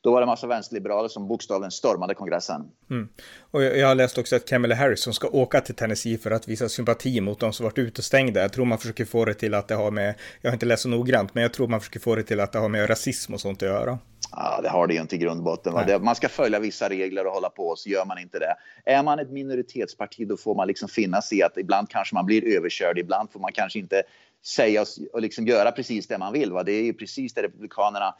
Då 0.00 0.12
var 0.12 0.20
det 0.20 0.24
en 0.24 0.28
massa 0.28 0.46
vänsterliberaler 0.46 1.08
som 1.08 1.28
bokstavligen 1.28 1.70
stormade 1.70 2.14
kongressen. 2.14 2.70
Mm. 2.90 3.08
Och 3.50 3.64
jag 3.64 3.88
har 3.88 3.94
läst 3.94 4.18
också 4.18 4.36
att 4.36 4.48
Kamala 4.48 4.74
Harris 4.74 5.00
som 5.00 5.12
ska 5.12 5.28
åka 5.28 5.60
till 5.60 5.74
Tennessee 5.74 6.18
för 6.18 6.30
att 6.30 6.48
visa 6.48 6.68
sympati 6.68 7.20
mot 7.20 7.40
de 7.40 7.52
som 7.52 7.64
varit 7.64 7.78
utestängda. 7.78 8.40
Jag 8.40 8.52
tror 8.52 8.64
man 8.64 8.78
försöker 8.78 9.04
få 9.04 9.24
det 9.24 9.34
till 9.34 9.54
att 9.54 9.68
det 9.68 9.74
har 9.74 9.90
med, 9.90 10.14
jag 10.40 10.50
har 10.50 10.54
inte 10.54 10.66
läst 10.66 10.82
så 10.82 10.88
noggrant, 10.88 11.34
men 11.34 11.42
jag 11.42 11.52
tror 11.52 11.68
man 11.68 11.80
försöker 11.80 12.00
få 12.00 12.14
det 12.14 12.22
till 12.22 12.40
att 12.40 12.52
det 12.52 12.58
har 12.58 12.68
med 12.68 12.90
rasism 12.90 13.34
och 13.34 13.40
sånt 13.40 13.62
att 13.62 13.68
göra. 13.68 13.98
Ja, 14.32 14.60
det 14.62 14.68
har 14.68 14.86
det 14.86 14.94
ju 14.94 15.00
inte 15.00 15.14
i 15.14 15.18
grund 15.18 15.38
och 15.38 15.44
botten. 15.44 16.04
Man 16.04 16.14
ska 16.14 16.28
följa 16.28 16.58
vissa 16.58 16.88
regler 16.88 17.26
och 17.26 17.32
hålla 17.32 17.50
på, 17.50 17.76
så 17.76 17.88
gör 17.88 18.04
man 18.04 18.18
inte 18.18 18.38
det. 18.38 18.54
Är 18.84 19.02
man 19.02 19.18
ett 19.18 19.30
minoritetsparti 19.30 20.28
då 20.28 20.36
får 20.36 20.54
man 20.54 20.68
liksom 20.68 20.88
finna 20.88 21.22
sig 21.22 21.38
i 21.38 21.42
att 21.42 21.58
ibland 21.58 21.90
kanske 21.90 22.14
man 22.14 22.26
blir 22.26 22.56
överkörd, 22.56 22.98
ibland 22.98 23.30
får 23.32 23.40
man 23.40 23.52
kanske 23.52 23.78
inte 23.78 24.02
säga 24.44 24.84
och 25.12 25.20
liksom 25.20 25.46
göra 25.46 25.72
precis 25.72 26.06
det 26.06 26.18
man 26.18 26.32
vill. 26.32 26.52
Va? 26.52 26.62
Det 26.62 26.72
är 26.72 26.82
ju 26.82 26.92
precis 26.92 27.34
det 27.34 27.42
Republikanerna 27.42 28.14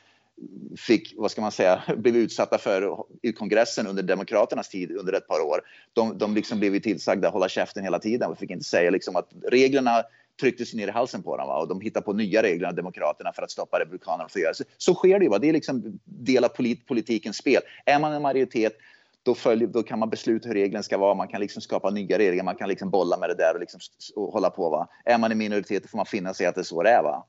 fick, 0.76 1.14
vad 1.16 1.30
ska 1.30 1.40
man 1.40 1.52
säga, 1.52 1.82
blev 1.96 2.16
utsatta 2.16 2.58
för 2.58 3.04
i 3.22 3.32
kongressen 3.32 3.86
under 3.86 4.02
Demokraternas 4.02 4.68
tid 4.68 4.90
under 4.90 5.12
ett 5.12 5.28
par 5.28 5.40
år. 5.40 5.60
De, 5.92 6.18
de 6.18 6.34
liksom 6.34 6.60
blev 6.60 6.80
tillsagda 6.80 7.28
att 7.28 7.34
hålla 7.34 7.48
käften 7.48 7.84
hela 7.84 7.98
tiden 7.98 8.30
och 8.30 8.38
fick 8.38 8.50
inte 8.50 8.64
säga 8.64 8.90
liksom 8.90 9.16
att 9.16 9.28
reglerna 9.50 10.02
trycktes 10.40 10.74
ner 10.74 10.88
i 10.88 10.90
halsen 10.90 11.22
på 11.22 11.36
dem 11.36 11.48
va? 11.48 11.58
och 11.58 11.68
de 11.68 11.80
hittar 11.80 12.00
på 12.00 12.12
nya 12.12 12.42
regler, 12.42 12.72
Demokraterna, 12.72 13.32
för 13.32 13.42
att 13.42 13.50
stoppa 13.50 13.80
Republikanerna 13.80 14.28
från 14.28 14.40
att 14.40 14.44
göra 14.44 14.54
så. 14.54 14.64
Så 14.76 14.94
sker 14.94 15.18
det 15.18 15.24
ju. 15.24 15.30
Va? 15.30 15.38
Det 15.38 15.48
är 15.48 15.52
liksom 15.52 15.98
del 16.04 16.44
av 16.44 16.48
polit, 16.48 16.86
politikens 16.86 17.36
spel. 17.36 17.62
Är 17.84 17.98
man 17.98 18.12
en 18.12 18.22
majoritet 18.22 18.76
då, 19.22 19.34
följer, 19.34 19.68
då 19.68 19.82
kan 19.82 19.98
man 19.98 20.10
besluta 20.10 20.48
hur 20.48 20.54
reglerna 20.54 20.82
ska 20.82 20.98
vara. 20.98 21.14
Man 21.14 21.28
kan 21.28 21.40
liksom 21.40 21.62
skapa 21.62 21.90
nya 21.90 22.18
regler. 22.18 22.42
Man 22.42 22.56
kan 22.56 22.68
liksom 22.68 22.90
bolla 22.90 23.16
med 23.16 23.28
det 23.28 23.34
där 23.34 23.54
och, 23.54 23.60
liksom, 23.60 23.80
och 24.16 24.32
hålla 24.32 24.50
på. 24.50 24.70
Va? 24.70 24.88
Är 25.04 25.18
man 25.18 25.32
en 25.32 25.38
minoritet 25.38 25.90
får 25.90 25.96
man 25.96 26.06
finna 26.06 26.34
sig 26.34 26.46
att 26.46 26.54
det 26.54 26.60
är 26.60 26.62
så 26.62 26.82
det 26.82 26.90
är. 26.90 27.02
Va? 27.02 27.24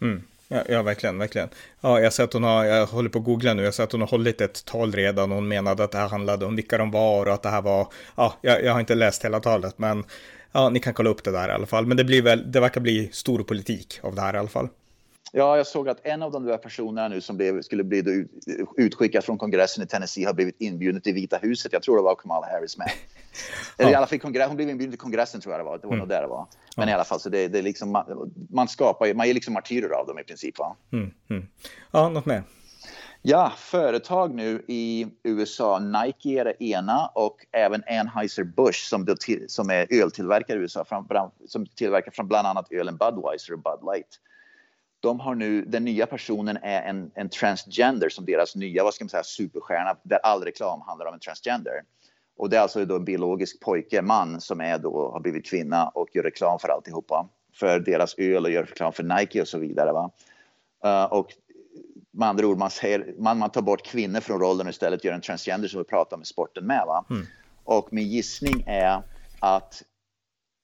Mm. 0.00 0.22
Ja, 0.52 0.62
ja, 0.68 0.82
verkligen, 0.82 1.18
verkligen. 1.18 1.48
Ja, 1.80 2.00
jag 2.00 2.12
ser 2.12 2.24
att 2.24 2.32
hon 2.32 2.42
har, 2.42 2.64
jag 2.64 2.86
håller 2.86 3.08
på 3.10 3.18
att 3.18 3.24
googla 3.24 3.54
nu, 3.54 3.62
jag 3.62 3.74
ser 3.74 3.84
att 3.84 3.92
hon 3.92 4.00
har 4.00 4.08
hållit 4.08 4.40
ett 4.40 4.64
tal 4.64 4.92
redan. 4.92 5.30
Hon 5.30 5.48
menade 5.48 5.84
att 5.84 5.92
det 5.92 5.98
här 5.98 6.08
handlade 6.08 6.46
om 6.46 6.56
vilka 6.56 6.78
de 6.78 6.90
var 6.90 7.26
och 7.26 7.34
att 7.34 7.42
det 7.42 7.48
här 7.48 7.62
var, 7.62 7.88
ja, 8.16 8.34
jag, 8.42 8.64
jag 8.64 8.72
har 8.72 8.80
inte 8.80 8.94
läst 8.94 9.24
hela 9.24 9.40
talet, 9.40 9.78
men 9.78 10.04
ja, 10.52 10.68
ni 10.68 10.80
kan 10.80 10.94
kolla 10.94 11.10
upp 11.10 11.24
det 11.24 11.30
där 11.30 11.48
i 11.48 11.52
alla 11.52 11.66
fall. 11.66 11.86
Men 11.86 11.96
det 11.96 12.04
blir 12.04 12.22
väl, 12.22 12.52
det 12.52 12.60
verkar 12.60 12.80
bli 12.80 13.08
stor 13.12 13.42
politik 13.42 14.00
av 14.02 14.14
det 14.14 14.20
här 14.20 14.34
i 14.34 14.38
alla 14.38 14.48
fall. 14.48 14.68
Ja, 15.32 15.56
jag 15.56 15.66
såg 15.66 15.88
att 15.88 16.06
en 16.06 16.22
av 16.22 16.32
de 16.32 16.44
där 16.44 16.58
personerna 16.58 17.08
nu 17.08 17.20
som 17.20 17.36
blev, 17.36 17.62
skulle 17.62 17.84
bli 17.84 18.26
utskickad 18.76 19.24
från 19.24 19.38
kongressen 19.38 19.84
i 19.84 19.86
Tennessee 19.86 20.24
har 20.24 20.34
blivit 20.34 20.56
inbjuden 20.58 21.00
till 21.00 21.14
Vita 21.14 21.38
huset. 21.38 21.72
Jag 21.72 21.82
tror 21.82 21.96
det 21.96 22.02
var 22.02 22.14
Kamala 22.14 22.46
Harris 22.46 22.78
med. 22.78 22.90
Eller 23.78 23.90
ja. 23.90 23.92
i 23.92 23.94
alla 23.94 24.06
fall 24.06 24.18
kongress, 24.18 24.48
hon 24.48 24.56
blev 24.56 24.68
inbjuden 24.68 24.92
till 24.92 25.00
kongressen 25.00 25.40
tror 25.40 25.54
jag 25.54 25.60
det 25.60 25.64
var. 25.64 25.78
Det 25.78 25.86
var 25.86 25.94
mm. 25.94 25.98
nog 25.98 26.08
där 26.08 26.22
det 26.22 26.28
var. 26.28 26.46
Men 26.76 26.88
ja. 26.88 26.92
i 26.92 26.94
alla 26.94 27.04
fall, 27.04 27.20
så 27.20 27.28
det, 27.28 27.48
det 27.48 27.58
är 27.58 27.62
liksom, 27.62 28.04
man 28.50 28.68
skapar, 28.68 29.14
man 29.14 29.26
är 29.26 29.34
liksom 29.34 29.54
martyrer 29.54 29.90
av 29.90 30.06
dem 30.06 30.18
i 30.18 30.24
princip. 30.24 30.58
Va? 30.58 30.76
Mm, 30.92 31.10
mm. 31.30 31.46
Ja, 31.90 32.08
något 32.08 32.26
mer? 32.26 32.42
Ja, 33.22 33.52
företag 33.56 34.34
nu 34.34 34.64
i 34.68 35.06
USA, 35.22 35.78
Nike 35.78 36.40
är 36.40 36.44
det 36.44 36.64
ena 36.64 37.06
och 37.14 37.36
även 37.52 37.82
Anheuser-Busch 37.82 38.88
som, 38.88 39.16
som 39.48 39.70
är 39.70 39.86
öltillverkare 39.90 40.58
i 40.58 40.60
USA, 40.60 40.86
som 41.48 41.66
tillverkar 41.66 42.10
från 42.10 42.28
bland 42.28 42.46
annat 42.46 42.72
ölen 42.72 42.96
Budweiser 42.96 43.52
och 43.52 43.58
Bud 43.58 43.94
Light 43.94 44.20
de 45.00 45.20
har 45.20 45.34
nu, 45.34 45.64
den 45.64 45.84
nya 45.84 46.06
personen 46.06 46.58
är 46.62 46.82
en, 46.82 47.10
en 47.14 47.28
transgender 47.28 48.08
som 48.08 48.24
deras 48.24 48.56
nya, 48.56 48.84
vad 48.84 48.94
ska 48.94 49.04
man 49.04 49.08
säga, 49.08 49.22
superstjärna 49.22 49.96
där 50.02 50.18
all 50.18 50.44
reklam 50.44 50.80
handlar 50.80 51.06
om 51.06 51.14
en 51.14 51.20
transgender. 51.20 51.82
Och 52.36 52.50
det 52.50 52.56
är 52.56 52.60
alltså 52.60 52.84
då 52.84 52.96
en 52.96 53.04
biologisk 53.04 53.60
pojke, 53.60 54.02
man, 54.02 54.40
som 54.40 54.60
är 54.60 54.78
då, 54.78 55.10
har 55.12 55.20
blivit 55.20 55.46
kvinna 55.46 55.88
och 55.88 56.08
gör 56.16 56.22
reklam 56.22 56.58
för 56.58 56.68
alltihopa. 56.68 57.28
För 57.54 57.80
deras 57.80 58.14
öl 58.18 58.44
och 58.44 58.50
gör 58.50 58.62
reklam 58.62 58.92
för 58.92 59.02
Nike 59.02 59.40
och 59.40 59.48
så 59.48 59.58
vidare. 59.58 59.92
Va? 59.92 60.10
Uh, 60.84 61.12
och 61.12 61.26
med 62.10 62.28
andra 62.28 62.46
ord, 62.46 62.58
man, 62.58 62.70
säger, 62.70 63.14
man, 63.18 63.38
man 63.38 63.50
tar 63.50 63.62
bort 63.62 63.82
kvinnor 63.82 64.20
från 64.20 64.40
rollen 64.40 64.66
och 64.66 64.70
istället 64.70 65.04
gör 65.04 65.12
en 65.12 65.20
transgender 65.20 65.68
som 65.68 65.78
vi 65.78 65.84
pratar 65.84 66.16
om 66.16 66.22
i 66.22 66.26
sporten 66.26 66.66
med. 66.66 66.84
Va? 66.86 67.04
Mm. 67.10 67.26
Och 67.64 67.92
min 67.92 68.08
gissning 68.08 68.64
är 68.66 69.02
att 69.40 69.82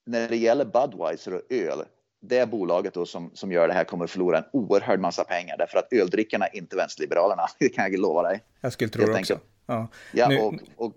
när 0.05 0.29
det 0.29 0.37
gäller 0.37 0.65
Budweiser 0.65 1.33
och 1.33 1.41
öl 1.49 1.83
det 2.21 2.49
bolaget 2.49 2.93
då 2.93 3.05
som, 3.05 3.31
som 3.33 3.51
gör 3.51 3.67
det 3.67 3.73
här 3.73 3.83
kommer 3.83 4.07
förlora 4.07 4.37
en 4.37 4.43
oerhörd 4.53 4.99
massa 4.99 5.23
pengar 5.23 5.57
därför 5.57 5.77
att 5.77 5.93
öldrickarna 5.93 6.45
är 6.45 6.57
inte 6.57 6.75
vänsterliberalerna. 6.75 7.43
Det 7.59 7.69
kan 7.69 7.91
jag 7.91 7.99
lova 7.99 8.23
dig. 8.23 8.43
Jag 8.61 8.73
skulle 8.73 8.89
tro 8.89 9.05
det 9.05 9.19
också. 9.19 9.39
Ja, 9.65 9.87
ja 10.11 10.27
nu... 10.29 10.39
och, 10.39 10.53
och 10.75 10.93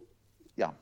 ja. 0.54 0.74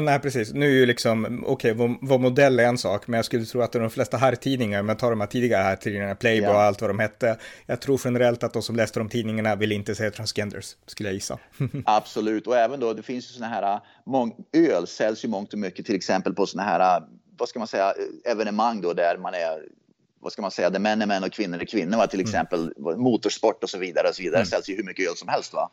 Nej, 0.00 0.20
precis. 0.20 0.52
Nu 0.52 0.66
är 0.66 0.70
ju 0.70 0.86
liksom, 0.86 1.44
okej, 1.46 1.72
okay, 1.72 1.72
vår, 1.72 1.98
vår, 2.02 2.18
modell 2.18 2.58
är 2.60 2.64
en 2.64 2.78
sak, 2.78 3.06
men 3.06 3.18
jag 3.18 3.24
skulle 3.24 3.44
tro 3.44 3.60
att 3.60 3.72
de 3.72 3.90
flesta 3.90 4.16
herrtidningar, 4.16 4.80
om 4.80 4.88
jag 4.88 4.98
tar 4.98 5.10
de 5.10 5.20
här 5.20 5.26
tidigare 5.26 5.62
herrtidningarna, 5.62 6.14
Playboy 6.14 6.50
ja. 6.50 6.54
och 6.54 6.62
allt 6.62 6.80
vad 6.80 6.90
de 6.90 6.98
hette, 6.98 7.38
jag 7.66 7.80
tror 7.80 8.00
generellt 8.04 8.42
att 8.42 8.52
de 8.52 8.62
som 8.62 8.76
läste 8.76 9.00
de 9.00 9.08
tidningarna 9.08 9.56
vill 9.56 9.72
inte 9.72 9.94
säga 9.94 10.10
transgenders, 10.10 10.76
skulle 10.86 11.08
jag 11.08 11.14
gissa. 11.14 11.38
Absolut, 11.84 12.46
och 12.46 12.56
även 12.56 12.80
då, 12.80 12.92
det 12.92 13.02
finns 13.02 13.30
ju 13.30 13.34
sådana 13.34 13.54
här, 13.54 13.80
mång, 14.06 14.34
öl 14.52 14.86
säljs 14.86 15.24
ju 15.24 15.28
mångt 15.28 15.52
och 15.52 15.58
mycket 15.58 15.86
till 15.86 15.96
exempel 15.96 16.34
på 16.34 16.46
sådana 16.46 16.70
här 16.70 17.02
vad 17.38 17.48
ska 17.48 17.58
man 17.58 17.68
säga, 17.68 17.94
evenemang 18.24 18.80
då 18.80 18.92
där 18.92 19.16
man 19.16 19.34
är 19.34 19.68
vad 20.20 20.32
ska 20.32 20.42
man 20.42 20.50
säga, 20.50 20.70
där 20.70 20.78
män 20.78 21.02
är 21.02 21.06
män 21.06 21.24
och 21.24 21.32
kvinnor 21.32 21.60
är 21.60 21.64
kvinnor, 21.64 21.96
va? 21.96 22.06
till 22.06 22.20
mm. 22.20 22.28
exempel 22.28 22.72
mm. 22.78 23.00
motorsport 23.00 23.62
och 23.62 23.70
så 23.70 23.78
vidare. 23.78 24.08
Och 24.08 24.14
så 24.14 24.22
vidare. 24.22 24.40
Mm. 24.40 24.46
säljs 24.46 24.68
ju 24.68 24.76
hur 24.76 24.84
mycket 24.84 25.08
öl 25.10 25.16
som 25.16 25.28
helst. 25.28 25.52
Va? 25.52 25.70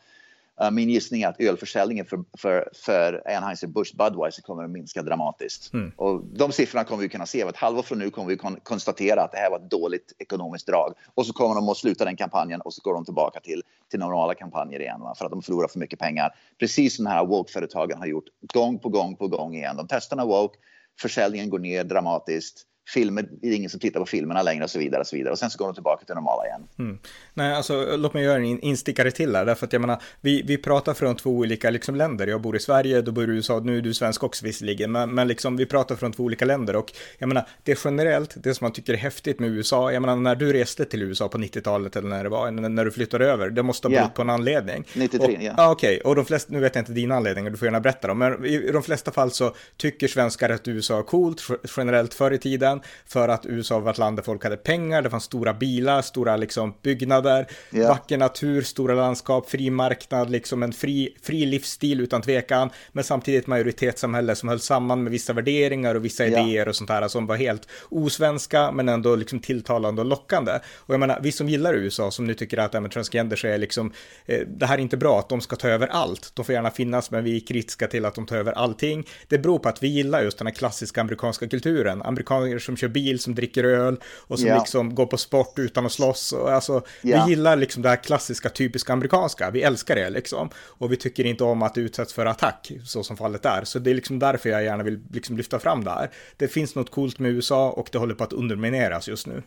Uh, 0.61 0.71
min 0.71 0.89
gissning 0.89 1.21
är 1.21 1.27
att 1.27 1.39
ölförsäljningen 1.39 2.05
för, 2.05 2.19
för, 2.37 2.69
för 2.73 3.23
Anheuser-Busch 3.25 3.95
Budweiser 3.95 4.41
kommer 4.41 4.63
att 4.63 4.69
minska 4.69 5.01
dramatiskt. 5.01 5.73
Mm. 5.73 5.91
Och 5.95 6.25
de 6.25 6.51
siffrorna 6.51 6.83
kommer 6.83 7.01
vi 7.01 7.09
kunna 7.09 7.25
se. 7.25 7.41
Ett 7.41 7.57
halvår 7.57 7.83
från 7.83 7.99
nu 7.99 8.09
kommer 8.09 8.27
vi 8.27 8.37
kon 8.37 8.59
konstatera 8.63 9.21
att 9.21 9.31
det 9.31 9.37
här 9.37 9.49
var 9.49 9.59
ett 9.59 9.69
dåligt 9.69 10.13
ekonomiskt 10.19 10.67
drag. 10.67 10.93
Och 11.15 11.25
så 11.25 11.33
kommer 11.33 11.55
de 11.55 11.69
att 11.69 11.77
sluta 11.77 12.05
den 12.05 12.15
kampanjen 12.15 12.61
och 12.61 12.73
så 12.73 12.81
går 12.81 12.93
de 12.93 13.05
tillbaka 13.05 13.39
till, 13.39 13.63
till 13.91 13.99
normala 13.99 14.33
kampanjer 14.33 14.79
igen. 14.79 15.01
Va? 15.01 15.15
För 15.17 15.25
att 15.25 15.31
de 15.31 15.41
förlorar 15.41 15.67
för 15.67 15.79
mycket 15.79 15.99
pengar. 15.99 16.35
Precis 16.59 16.95
som 16.95 17.05
de 17.05 17.11
här 17.11 17.25
woke-företagen 17.25 17.97
har 17.97 18.05
gjort 18.05 18.25
gång 18.53 18.79
på 18.79 18.89
gång 18.89 19.15
på 19.15 19.27
gång 19.27 19.55
igen. 19.55 19.77
De 19.77 19.87
testar 19.87 20.25
woke, 20.25 20.57
försäljningen 21.01 21.49
går 21.49 21.59
ner 21.59 21.83
dramatiskt 21.83 22.67
filmer, 22.87 23.25
det 23.41 23.47
är 23.47 23.55
ingen 23.55 23.69
som 23.69 23.79
tittar 23.79 23.99
på 23.99 24.05
filmerna 24.05 24.41
längre 24.41 24.63
och 24.63 24.69
så 24.69 24.79
vidare 24.79 25.01
och 25.01 25.07
så 25.07 25.15
vidare. 25.15 25.31
Och 25.31 25.39
sen 25.39 25.49
så 25.49 25.57
går 25.57 25.65
de 25.65 25.73
tillbaka 25.73 26.05
till 26.05 26.15
normala 26.15 26.45
igen. 26.45 26.61
Mm. 26.79 26.99
Nej, 27.33 27.53
alltså 27.53 27.97
låt 27.97 28.13
mig 28.13 28.23
göra 28.23 28.37
en 28.37 28.59
instickare 28.59 29.11
till 29.11 29.35
här, 29.35 29.45
därför 29.45 29.65
att 29.65 29.73
jag 29.73 29.81
menar, 29.81 30.01
vi, 30.21 30.41
vi 30.41 30.57
pratar 30.57 30.93
från 30.93 31.15
två 31.15 31.29
olika 31.29 31.69
liksom, 31.69 31.95
länder. 31.95 32.27
Jag 32.27 32.41
bor 32.41 32.55
i 32.55 32.59
Sverige, 32.59 33.01
då 33.01 33.11
bor 33.11 33.27
du 33.27 33.33
i 33.33 33.35
USA, 33.35 33.59
nu 33.59 33.77
är 33.77 33.81
du 33.81 33.93
svensk 33.93 34.23
också 34.23 34.45
visserligen, 34.45 34.91
men, 34.91 35.15
men 35.15 35.27
liksom, 35.27 35.57
vi 35.57 35.65
pratar 35.65 35.95
från 35.95 36.11
två 36.11 36.23
olika 36.23 36.45
länder 36.45 36.75
och 36.75 36.91
jag 37.17 37.27
menar, 37.27 37.47
det 37.63 37.71
är 37.71 37.79
generellt, 37.85 38.33
det 38.43 38.55
som 38.55 38.65
man 38.65 38.71
tycker 38.71 38.93
är 38.93 38.97
häftigt 38.97 39.39
med 39.39 39.49
USA, 39.49 39.91
jag 39.91 40.01
menar, 40.01 40.15
när 40.15 40.35
du 40.35 40.53
reste 40.53 40.85
till 40.85 41.01
USA 41.01 41.27
på 41.29 41.37
90-talet 41.37 41.95
eller 41.95 42.09
när 42.09 42.23
det 42.23 42.29
var, 42.29 42.51
när 42.51 42.85
du 42.85 42.91
flyttade 42.91 43.25
över, 43.25 43.49
det 43.49 43.63
måste 43.63 43.87
ha 43.87 43.89
berott 43.89 44.01
yeah. 44.01 44.13
på 44.13 44.21
en 44.21 44.29
anledning. 44.29 44.87
93, 44.93 45.37
ja. 45.41 45.53
Ja, 45.57 45.71
okej, 45.71 45.97
okay. 45.97 46.09
och 46.09 46.15
de 46.15 46.25
flesta, 46.25 46.53
nu 46.53 46.59
vet 46.59 46.75
jag 46.75 46.81
inte 46.81 46.91
dina 46.91 47.15
anledningar, 47.15 47.49
du 47.49 47.57
får 47.57 47.65
gärna 47.65 47.79
berätta 47.79 48.07
dem, 48.07 48.17
men 48.17 48.45
i, 48.45 48.53
i 48.53 48.71
de 48.71 48.83
flesta 48.83 49.11
fall 49.11 49.31
så 49.31 49.55
tycker 49.77 50.07
svenskar 50.07 50.49
att 50.49 50.67
USA 50.67 50.99
är 50.99 51.03
coolt, 51.03 51.41
generellt 51.77 52.13
förr 52.13 52.31
i 52.31 52.37
tiden, 52.37 52.72
för 53.05 53.29
att 53.29 53.45
USA 53.45 53.79
var 53.79 53.91
ett 53.91 53.97
land 53.97 54.17
där 54.17 54.23
folk 54.23 54.43
hade 54.43 54.57
pengar, 54.57 55.01
det 55.01 55.09
fanns 55.09 55.23
stora 55.23 55.53
bilar, 55.53 56.01
stora 56.01 56.37
liksom 56.37 56.73
byggnader, 56.81 57.47
yeah. 57.71 57.89
vacker 57.89 58.17
natur, 58.17 58.61
stora 58.61 58.95
landskap, 58.95 59.49
fri 59.49 59.69
marknad, 59.69 60.29
liksom 60.29 60.63
en 60.63 60.73
fri, 60.73 61.17
fri 61.21 61.45
livsstil 61.45 62.01
utan 62.01 62.21
tvekan, 62.21 62.69
men 62.91 63.03
samtidigt 63.03 63.47
majoritetssamhälle 63.47 64.35
som 64.35 64.49
höll 64.49 64.59
samman 64.59 65.03
med 65.03 65.11
vissa 65.11 65.33
värderingar 65.33 65.95
och 65.95 66.05
vissa 66.05 66.27
yeah. 66.27 66.49
idéer 66.49 66.67
och 66.67 66.75
sånt 66.75 66.87
där 66.87 67.07
som 67.07 67.27
var 67.27 67.35
helt 67.35 67.67
osvenska, 67.89 68.71
men 68.71 68.89
ändå 68.89 69.15
liksom 69.15 69.39
tilltalande 69.39 70.01
och 70.01 70.07
lockande. 70.07 70.51
Och 70.75 70.93
jag 70.93 70.99
menar, 70.99 71.19
vi 71.21 71.31
som 71.31 71.49
gillar 71.49 71.73
USA, 71.73 72.11
som 72.11 72.25
nu 72.27 72.33
tycker 72.33 72.57
att 72.57 72.73
med 72.73 72.91
transgenders 72.91 73.45
är 73.45 73.57
liksom, 73.57 73.91
eh, 74.25 74.39
det 74.47 74.65
här 74.65 74.77
är 74.77 74.81
inte 74.81 74.97
bra, 74.97 75.19
att 75.19 75.29
de 75.29 75.41
ska 75.41 75.55
ta 75.55 75.67
över 75.67 75.87
allt. 75.87 76.31
De 76.33 76.45
får 76.45 76.55
gärna 76.55 76.71
finnas, 76.71 77.11
men 77.11 77.23
vi 77.23 77.35
är 77.35 77.39
kritiska 77.47 77.87
till 77.87 78.05
att 78.05 78.15
de 78.15 78.25
tar 78.25 78.37
över 78.37 78.51
allting. 78.51 79.07
Det 79.27 79.37
beror 79.37 79.59
på 79.59 79.69
att 79.69 79.83
vi 79.83 79.87
gillar 79.87 80.23
just 80.23 80.37
den 80.37 80.47
här 80.47 80.53
klassiska 80.53 81.01
amerikanska 81.01 81.47
kulturen. 81.47 82.01
Amerikaner 82.01 82.47
som 82.63 82.77
kör 82.77 82.87
bil, 82.87 83.19
som 83.19 83.35
dricker 83.35 83.63
öl 83.63 83.97
och 84.05 84.39
som 84.39 84.47
yeah. 84.47 84.59
liksom 84.59 84.95
går 84.95 85.05
på 85.05 85.17
sport 85.17 85.59
utan 85.59 85.85
att 85.85 85.91
slåss. 85.91 86.31
Och 86.31 86.51
alltså, 86.51 86.81
yeah. 87.03 87.25
Vi 87.25 87.31
gillar 87.31 87.55
liksom 87.55 87.81
det 87.81 87.89
här 87.89 87.95
klassiska, 87.95 88.49
typiska 88.49 88.93
amerikanska. 88.93 89.51
Vi 89.51 89.61
älskar 89.61 89.95
det 89.95 90.09
liksom. 90.09 90.49
Och 90.55 90.91
vi 90.91 90.97
tycker 90.97 91.25
inte 91.25 91.43
om 91.43 91.63
att 91.63 91.73
det 91.73 91.81
utsätts 91.81 92.13
för 92.13 92.25
attack, 92.25 92.71
så 92.85 93.03
som 93.03 93.17
fallet 93.17 93.45
är. 93.45 93.63
Så 93.63 93.79
det 93.79 93.89
är 93.89 93.95
liksom 93.95 94.19
därför 94.19 94.49
jag 94.49 94.63
gärna 94.63 94.83
vill 94.83 94.99
liksom 95.13 95.37
lyfta 95.37 95.59
fram 95.59 95.83
det 95.83 95.91
här. 95.91 96.09
Det 96.37 96.47
finns 96.47 96.75
något 96.75 96.91
coolt 96.91 97.19
med 97.19 97.31
USA 97.31 97.69
och 97.69 97.89
det 97.91 97.97
håller 97.97 98.15
på 98.15 98.23
att 98.23 98.33
undermineras 98.33 99.07
just 99.07 99.27
nu. 99.27 99.43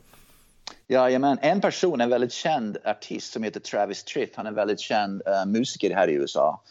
Jajamän, 0.89 1.39
en 1.43 1.61
person, 1.61 2.01
en 2.01 2.11
väldigt 2.11 2.33
känd 2.33 2.77
artist 2.85 3.33
som 3.33 3.43
heter 3.43 3.61
Travis 3.61 4.05
Tritt, 4.05 4.33
han 4.37 4.47
är 4.47 4.51
en 4.51 4.55
väldigt 4.55 4.81
känd 4.81 5.23
uh, 5.29 5.47
musiker 5.47 5.95
här 5.95 6.09
i 6.09 6.15
USA. 6.15 6.63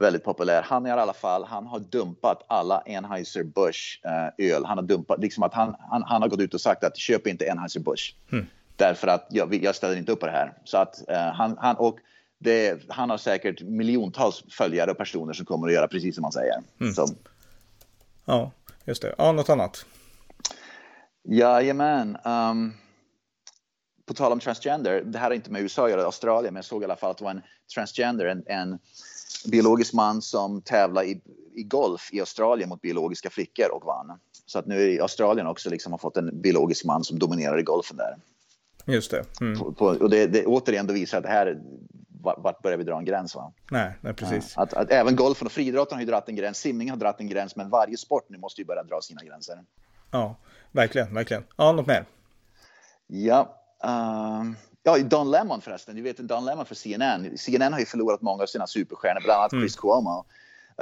Väldigt 0.00 0.24
populär. 0.24 0.62
Han 0.62 0.86
är 0.86 0.96
i 0.96 1.00
alla 1.00 1.12
fall, 1.12 1.44
han 1.44 1.66
har 1.66 1.78
dumpat 1.78 2.44
alla 2.48 2.82
Anheuser-Busch 2.86 4.00
uh, 4.06 4.50
öl. 4.50 4.64
Han 4.64 4.78
har 4.78 4.84
dumpat, 4.84 5.20
liksom 5.20 5.42
att 5.42 5.54
han, 5.54 5.76
han, 5.90 6.02
han, 6.02 6.22
har 6.22 6.28
gått 6.28 6.40
ut 6.40 6.54
och 6.54 6.60
sagt 6.60 6.84
att 6.84 6.96
köp 6.96 7.26
inte 7.26 7.52
Anheuser-Busch. 7.52 8.14
Mm. 8.32 8.46
Därför 8.76 9.08
att 9.08 9.26
jag, 9.30 9.54
jag 9.54 9.74
ställer 9.74 9.96
inte 9.96 10.12
upp 10.12 10.20
på 10.20 10.26
det 10.26 10.32
här. 10.32 10.52
Så 10.64 10.78
att 10.78 11.02
uh, 11.10 11.16
han, 11.16 11.56
han, 11.58 11.76
och 11.76 11.98
det, 12.38 12.82
han 12.88 13.10
har 13.10 13.18
säkert 13.18 13.62
miljontals 13.62 14.44
följare 14.50 14.90
och 14.90 14.98
personer 14.98 15.32
som 15.32 15.46
kommer 15.46 15.66
att 15.66 15.72
göra 15.72 15.88
precis 15.88 16.14
som 16.14 16.24
han 16.24 16.32
säger. 16.32 16.62
Mm. 16.80 16.94
Så. 16.94 17.06
Ja, 18.24 18.50
just 18.84 19.02
det. 19.02 19.14
Ja, 19.18 19.32
något 19.32 19.48
annat? 19.48 19.86
Jajamän. 21.24 22.16
Um, 22.24 22.74
på 24.06 24.14
tal 24.14 24.32
om 24.32 24.40
transgender, 24.40 25.02
det 25.04 25.18
här 25.18 25.26
har 25.26 25.34
inte 25.34 25.50
med 25.50 25.62
USA 25.62 25.84
att 25.84 25.90
göra, 25.90 26.04
Australien, 26.04 26.54
men 26.54 26.58
jag 26.58 26.64
såg 26.64 26.82
i 26.82 26.84
alla 26.84 26.96
fall 26.96 27.10
att 27.10 27.18
det 27.18 27.24
var 27.24 27.30
en 27.30 27.42
transgender, 27.74 28.26
en, 28.26 28.42
en 28.46 28.78
biologisk 29.46 29.92
man 29.92 30.22
som 30.22 30.62
tävlar 30.62 31.02
i, 31.02 31.20
i 31.54 31.62
golf 31.62 32.08
i 32.12 32.20
Australien 32.20 32.68
mot 32.68 32.82
biologiska 32.82 33.30
flickor 33.30 33.70
och 33.70 33.84
vann. 33.84 34.18
Så 34.46 34.58
att 34.58 34.66
nu 34.66 34.92
i 34.92 35.00
Australien 35.00 35.46
också 35.46 35.70
liksom 35.70 35.92
har 35.92 35.98
fått 35.98 36.16
en 36.16 36.40
biologisk 36.40 36.84
man 36.84 37.04
som 37.04 37.18
dominerar 37.18 37.58
i 37.58 37.62
golfen 37.62 37.96
där. 37.96 38.16
Just 38.84 39.10
det. 39.10 39.24
Mm. 39.40 39.58
På, 39.58 39.72
på, 39.72 39.86
och 39.86 40.10
det, 40.10 40.26
det 40.26 40.46
återigen 40.46 40.86
då 40.86 40.94
visar 40.94 41.18
att 41.18 41.24
det 41.24 41.30
här, 41.30 41.60
vart 42.22 42.62
börjar 42.62 42.78
vi 42.78 42.84
dra 42.84 42.98
en 42.98 43.04
gräns? 43.04 43.34
Va? 43.34 43.52
Nej, 43.70 43.92
nej 44.00 44.14
precis. 44.14 44.52
Ja, 44.56 44.62
att, 44.62 44.74
att, 44.74 44.90
även 44.90 45.16
golfen 45.16 45.46
och 45.46 45.52
friidrotten 45.52 45.96
har 45.96 46.00
ju 46.02 46.06
dragit 46.06 46.28
en 46.28 46.36
gräns, 46.36 46.58
simningen 46.58 46.92
har 46.92 46.98
dragit 46.98 47.20
en 47.20 47.28
gräns, 47.28 47.56
men 47.56 47.70
varje 47.70 47.96
sport 47.96 48.24
nu 48.28 48.38
måste 48.38 48.60
ju 48.60 48.66
börja 48.66 48.82
dra 48.82 49.00
sina 49.00 49.22
gränser. 49.24 49.64
Ja, 50.10 50.36
verkligen, 50.72 51.14
verkligen. 51.14 51.44
Ja, 51.56 51.72
något 51.72 51.86
mer? 51.86 52.04
Ja, 53.06 53.56
Uh, 53.84 54.52
ja, 54.82 54.98
Don 54.98 55.30
Lemon 55.30 55.60
förresten. 55.60 55.96
Du 55.96 56.02
vet 56.02 56.16
Don 56.16 56.44
Lemon 56.44 56.66
för 56.66 56.74
CNN. 56.74 57.38
CNN 57.38 57.72
har 57.72 57.80
ju 57.80 57.86
förlorat 57.86 58.22
många 58.22 58.42
av 58.42 58.46
sina 58.46 58.66
superstjärnor, 58.66 59.20
bland 59.24 59.40
annat 59.40 59.50
Chris 59.50 59.76
mm. 59.76 59.80
Cuomo. 59.80 60.24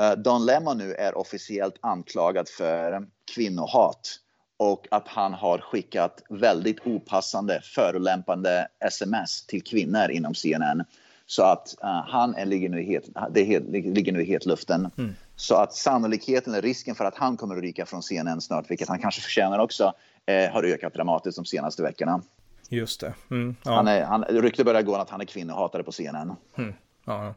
Uh, 0.00 0.12
Don 0.12 0.46
Lemon 0.46 0.78
nu 0.78 0.94
är 0.94 1.18
officiellt 1.18 1.74
anklagad 1.80 2.48
för 2.48 3.06
kvinnohat 3.34 4.18
och 4.56 4.86
att 4.90 5.08
han 5.08 5.34
har 5.34 5.58
skickat 5.58 6.22
väldigt 6.28 6.86
opassande, 6.86 7.60
förolämpande 7.74 8.68
sms 8.80 9.46
till 9.46 9.62
kvinnor 9.62 10.10
inom 10.10 10.34
CNN. 10.34 10.84
Så 11.26 11.42
att 11.42 11.74
uh, 11.84 11.88
han 11.88 12.34
är, 12.34 12.46
ligger, 12.46 12.68
nu 12.68 12.82
helt, 12.82 13.04
det 13.30 13.44
helt, 13.44 13.68
ligger 13.68 14.12
nu 14.12 14.22
i 14.22 14.24
hetluften. 14.24 14.90
Mm. 14.98 15.14
Så 15.36 15.54
att 15.54 15.74
sannolikheten, 15.74 16.52
eller 16.52 16.62
risken 16.62 16.94
för 16.94 17.04
att 17.04 17.16
han 17.16 17.36
kommer 17.36 17.56
att 17.56 17.62
ryka 17.62 17.86
från 17.86 18.02
CNN 18.02 18.40
snart, 18.40 18.70
vilket 18.70 18.88
han 18.88 18.98
kanske 18.98 19.20
förtjänar 19.20 19.58
också, 19.58 19.92
eh, 20.26 20.50
har 20.50 20.62
ökat 20.62 20.94
dramatiskt 20.94 21.36
de 21.36 21.44
senaste 21.44 21.82
veckorna. 21.82 22.22
Just 22.68 23.00
det. 23.00 23.14
Mm, 23.30 23.56
ja. 23.64 23.72
han 23.72 23.88
är, 23.88 24.04
han, 24.04 24.24
rykte 24.24 24.64
börjar 24.64 24.82
gå 24.82 24.94
att 24.94 25.10
han 25.10 25.20
är 25.20 25.24
kvinnohatare 25.24 25.82
på 25.82 25.92
scenen. 25.92 26.32
Mm, 26.56 26.74
ja, 27.04 27.34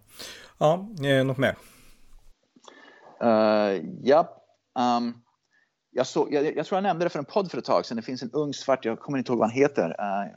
ja. 0.58 0.88
ja 1.00 1.24
något 1.24 1.38
mer? 1.38 1.56
Uh, 3.24 3.84
ja. 4.04 4.38
Um, 4.98 5.22
jag, 5.91 6.08
såg, 6.08 6.34
jag, 6.34 6.56
jag, 6.56 6.65
tror 6.65 6.78
jag 6.78 6.84
nämnde 6.84 7.06
det 7.06 7.10
för 7.10 7.20
en 7.20 7.26
podd 7.26 7.52
för 7.52 7.58
ett 7.58 7.65
tag 7.65 7.86
sedan. 7.86 7.98
Det 7.98 8.04
finns 8.04 8.24
en 8.24 8.32
ung 8.32 8.54
svart, 8.54 8.86
jag 8.86 9.00
kommer 9.00 9.17
inte 9.17 9.32
ihåg 9.32 9.39
vad 9.39 9.50
han 9.50 9.58
heter, 9.58 9.89
uh, 9.89 10.32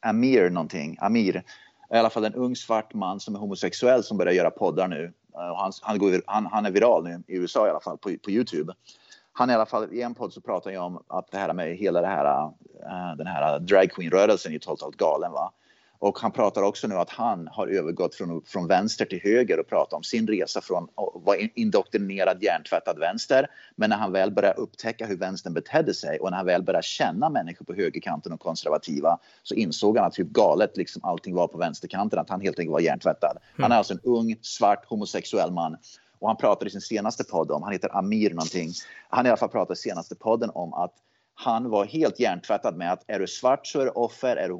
Amir 0.00 0.50
någonting, 0.50 0.96
Amir. 1.00 1.42
I 1.90 1.96
alla 1.96 2.10
fall 2.10 2.24
en 2.24 2.34
ung 2.34 2.56
svart 2.56 2.94
man 2.94 3.20
som 3.20 3.34
är 3.34 3.38
homosexuell 3.38 4.02
som 4.02 4.16
börjar 4.16 4.32
göra 4.32 4.50
poddar 4.50 4.88
nu. 4.88 5.04
Uh, 5.04 5.56
han, 5.56 5.72
han, 5.82 5.98
går, 5.98 6.22
han, 6.26 6.46
han, 6.46 6.66
är 6.66 6.70
viral 6.70 7.04
nu 7.04 7.22
i 7.26 7.36
USA 7.36 7.66
i 7.66 7.70
alla 7.70 7.80
fall 7.80 7.98
på, 7.98 8.16
på 8.24 8.30
Youtube 8.30 8.74
han 9.38 9.50
i 9.50 9.54
alla 9.54 9.66
fall 9.66 9.92
i 9.92 10.02
en 10.02 10.14
podd 10.14 10.32
så 10.32 10.40
pratar 10.40 10.70
jag 10.70 10.84
om 10.84 11.02
att 11.08 11.30
det 11.30 11.38
här 11.38 11.52
med 11.52 11.76
hela 11.76 12.00
det 12.00 12.06
här, 12.06 12.44
uh, 12.44 13.16
den 13.16 13.26
här 13.26 13.58
dragqueen-rörelsen 13.58 14.54
är 14.54 14.58
totalt 14.58 14.96
galen. 14.96 15.32
Va? 15.32 15.52
Och 15.98 16.18
han 16.18 16.32
pratar 16.32 16.62
också 16.62 16.86
nu 16.88 16.94
att 16.94 17.10
han 17.10 17.48
har 17.52 17.66
övergått 17.66 18.14
från, 18.14 18.42
från 18.46 18.66
vänster 18.66 19.04
till 19.04 19.20
höger 19.22 19.60
och 19.60 19.68
pratar 19.68 19.96
om 19.96 20.02
sin 20.02 20.26
resa 20.26 20.60
från 20.60 20.84
att 20.84 21.22
vara 21.24 21.38
indoktrinerad, 21.54 22.42
hjärntvättad 22.42 22.98
vänster. 22.98 23.46
Men 23.76 23.90
när 23.90 23.96
han 23.96 24.12
väl 24.12 24.30
börjar 24.30 24.58
upptäcka 24.58 25.06
hur 25.06 25.16
vänstern 25.16 25.54
betedde 25.54 25.94
sig 25.94 26.18
och 26.18 26.30
när 26.30 26.36
han 26.36 26.46
väl 26.46 26.62
börjar 26.62 26.82
känna 26.82 27.28
människor 27.30 27.64
på 27.64 27.74
högerkanten 27.74 28.32
och 28.32 28.40
konservativa 28.40 29.18
så 29.42 29.54
insåg 29.54 29.98
han 29.98 30.06
att 30.06 30.18
hur 30.18 30.24
galet 30.24 30.76
liksom 30.76 31.04
allting 31.04 31.34
var 31.34 31.48
på 31.48 31.58
vänsterkanten, 31.58 32.18
att 32.18 32.30
han 32.30 32.40
helt 32.40 32.58
enkelt 32.58 32.72
var 32.72 32.80
hjärntvättad. 32.80 33.36
Mm. 33.36 33.62
Han 33.62 33.72
är 33.72 33.76
alltså 33.76 33.94
en 33.94 34.00
ung, 34.02 34.36
svart, 34.42 34.84
homosexuell 34.84 35.52
man 35.52 35.76
och 36.18 36.28
han 36.28 36.36
pratade 36.36 36.68
i 36.68 36.70
sin 36.70 36.80
senaste 36.80 37.24
podd 37.24 37.50
om, 37.50 37.62
han 37.62 37.72
heter 37.72 37.96
Amir 37.96 38.30
någonting, 38.30 38.72
han 39.08 39.26
i 39.26 39.28
alla 39.28 39.36
fall 39.36 39.48
pratade 39.48 39.72
i 39.72 39.76
senaste 39.76 40.14
podden 40.14 40.50
om 40.54 40.74
att 40.74 40.92
han 41.38 41.70
var 41.70 41.84
helt 41.84 42.20
hjärntvättad 42.20 42.76
med 42.76 42.92
att 42.92 43.04
är 43.06 43.18
du 43.18 43.26
svart 43.26 43.66
så 43.66 43.80
är 43.80 43.84
du 43.84 43.90
offer, 43.90 44.36
är 44.36 44.48
du 44.48 44.54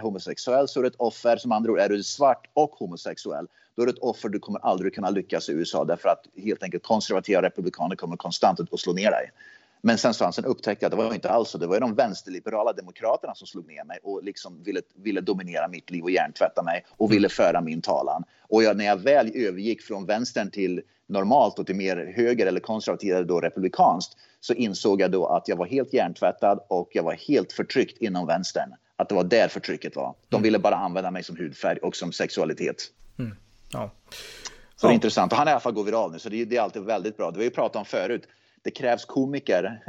homosexuell, 0.00 0.68
så 0.68 0.80
är 0.80 0.82
du 0.82 0.88
ett 0.88 0.96
offer. 0.96 1.36
Som 1.36 1.52
andra 1.52 1.72
ord, 1.72 1.78
är 1.78 1.88
du 1.88 2.02
svart 2.02 2.50
och 2.54 2.70
homosexuell, 2.70 3.46
då 3.74 3.82
är 3.82 3.86
du 3.86 3.92
ett 3.92 3.98
offer. 3.98 4.28
Du 4.28 4.38
kommer 4.38 4.60
aldrig 4.60 4.94
kunna 4.94 5.10
lyckas 5.10 5.48
i 5.48 5.52
USA 5.52 5.84
därför 5.84 6.08
att 6.08 6.26
helt 6.36 6.62
enkelt 6.62 6.82
konservativa 6.82 7.42
republikaner 7.42 7.96
kommer 7.96 8.16
konstant 8.16 8.60
att 8.60 8.80
slå 8.80 8.92
ner 8.92 9.10
dig. 9.10 9.30
Men 9.84 9.98
sen 9.98 10.14
så 10.14 10.24
han 10.24 10.44
upptäckte 10.44 10.86
att 10.86 10.92
det 10.92 10.96
var 10.96 11.14
inte 11.14 11.30
alls 11.30 11.48
så. 11.48 11.58
Det 11.58 11.66
var 11.66 11.80
de 11.80 11.94
vänsterliberala 11.94 12.72
demokraterna 12.72 13.34
som 13.34 13.46
slog 13.46 13.68
ner 13.68 13.84
mig 13.84 13.98
och 14.02 14.24
liksom 14.24 14.62
ville, 14.62 14.80
ville 14.96 15.20
dominera 15.20 15.68
mitt 15.68 15.90
liv 15.90 16.02
och 16.02 16.10
hjärntvätta 16.10 16.62
mig 16.62 16.84
och 16.90 17.12
ville 17.12 17.28
föra 17.28 17.60
min 17.60 17.82
talan. 17.82 18.24
Och 18.48 18.62
jag, 18.62 18.76
när 18.76 18.84
jag 18.84 18.96
väl 18.96 19.32
övergick 19.34 19.82
från 19.82 20.06
vänstern 20.06 20.50
till 20.50 20.82
normalt 21.06 21.58
och 21.58 21.66
till 21.66 21.76
mer 21.76 22.12
höger 22.16 22.46
eller 22.46 22.60
konservativt 22.60 23.28
då 23.28 23.40
republikanskt 23.40 24.16
så 24.40 24.54
insåg 24.54 25.00
jag 25.00 25.10
då 25.10 25.26
att 25.26 25.48
jag 25.48 25.56
var 25.56 25.66
helt 25.66 25.92
hjärntvättad 25.92 26.60
och 26.68 26.88
jag 26.92 27.02
var 27.02 27.12
helt 27.12 27.52
förtryckt 27.52 27.98
inom 28.02 28.26
vänstern. 28.26 28.74
Att 28.96 29.08
det 29.08 29.14
var 29.14 29.24
där 29.24 29.48
förtrycket 29.48 29.96
var. 29.96 30.14
De 30.28 30.36
mm. 30.36 30.42
ville 30.42 30.58
bara 30.58 30.76
använda 30.76 31.10
mig 31.10 31.22
som 31.22 31.36
hudfärg 31.36 31.78
och 31.78 31.96
som 31.96 32.12
sexualitet. 32.12 32.76
Mm. 33.18 33.36
Ja. 33.72 33.90
Så 34.76 34.86
det 34.86 34.92
är 34.92 34.94
intressant. 34.94 35.32
Och 35.32 35.38
han 35.38 35.46
är 35.46 35.50
i 35.50 35.54
alla 35.54 35.60
fall 35.60 35.72
går 35.72 35.84
viral 35.84 36.12
nu, 36.12 36.18
så 36.18 36.28
det, 36.28 36.44
det 36.44 36.56
är 36.56 36.60
alltid 36.60 36.82
väldigt 36.82 37.16
bra. 37.16 37.30
Det 37.30 37.38
vi 37.38 37.50
pratat 37.50 37.76
om 37.76 37.84
förut 37.84 38.28
det 38.64 38.70
krävs 38.70 39.04
komiker, 39.04 39.80